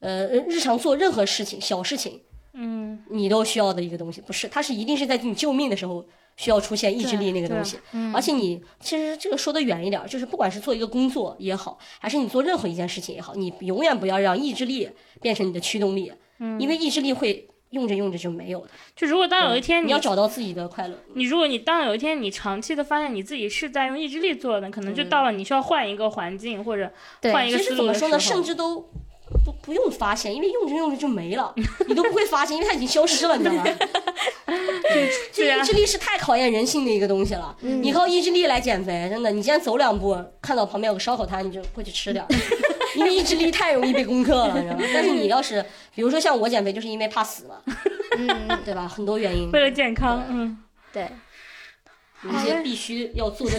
[0.00, 2.18] 呃，日常做任何事情小事情
[2.54, 4.48] 嗯你都需要的一个东西，不是？
[4.48, 6.02] 它是一定是在你救命的时候
[6.36, 7.78] 需要出现意志力那个东西。
[8.14, 14.88] 而且你其实这个说的远一点，就是不管是做一个工作也好，还是你做任何一件事情也好，你永远不要让意志力
[15.20, 16.12] 变成你的驱动力，
[16.58, 18.68] 因为意志力会用着用着就没有了。
[18.94, 20.96] 就如果当有一天你要找到自己的快乐。
[21.14, 26.90] 你如果你当有一天你长期的发现你自己是在用意志力做的，可能就到了你需要换一个环境或者
[27.32, 28.86] 换一个其思路的时候，实怎么说呢，甚至都
[29.44, 31.52] 不不用发现，因为用着用着就没了，
[31.86, 33.64] 你都不会发现，因为它已经消失了，你知道吗？
[34.46, 35.58] 这对啊。
[35.58, 37.56] 意志力是太考验人性的一个东西了。
[37.60, 42.24] 你靠意志力来减肥，真的，你今天走两步，看到旁边有个烧烤摊，你就过去吃点，
[42.96, 44.84] 因为意志力太容易被攻克了，你知道吗？
[44.92, 45.64] 但是你要是，
[45.94, 47.56] 比如说像我减肥，就是因为怕死嘛，
[48.18, 48.86] 嗯，对吧？
[48.86, 50.58] 很多原因，为了健康，嗯，
[50.92, 51.08] 对，
[52.24, 53.56] 有一些必须要做的。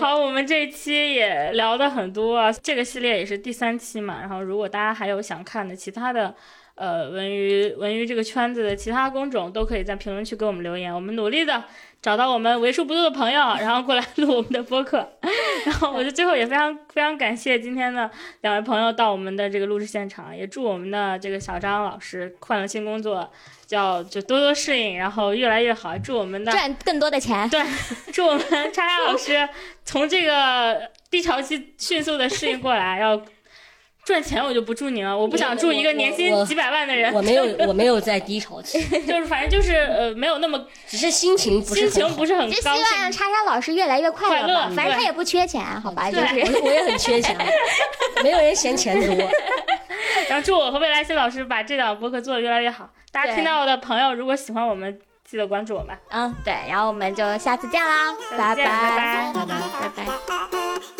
[0.00, 4.18] 好，我们这一期也聊的很多啊，这个系列也是第三期嘛。
[4.20, 6.34] 然后，如果大家还有想看的其他的，
[6.74, 11.62] 呃，文娱文娱这个圈子的其他工种，都可以在评论区给我们留言，我们努力的
[12.00, 15.06] 找到我们为数不多的朋友， 然后过来录我们的播客。
[15.66, 18.10] 然后，我就最后也非常非常感谢今天的
[18.40, 23.30] 两位朋友到我们的这个录制现场，也祝我们的这个小张老师换了新工作，
[23.70, 25.96] 叫就多多适应，然后越来越好。
[25.96, 27.48] 祝我们的赚更多的钱。
[27.48, 27.62] 对，
[28.12, 28.42] 祝我们
[28.72, 29.48] 叉叉老师
[29.84, 33.16] 从这个低潮期迅速的适应过来，要
[34.10, 42.82] 赚钱我就不祝你了，我不想祝一个年薪几百万的人，我没有，我没有在低潮期， 就是反正就是呃没有那么 只是心情不是心情不是很就希高兴。
[42.82, 46.10] 望叉叉老师越来越快乐吧，快乐反正他也不缺钱，好吧？
[46.10, 47.36] 就是我我也很缺钱，
[48.24, 49.30] 没有人嫌钱多。
[50.28, 52.90] 然后祝我和未来新老师把这档播客做得越来越好。
[53.12, 55.96] 大家听到的朋友，如果喜欢我们，记得关注我们。
[56.10, 59.54] 嗯，对，然后我们就下次见啦，拜拜拜拜拜拜拜
[59.88, 60.04] 拜
[60.96, 60.99] 拜。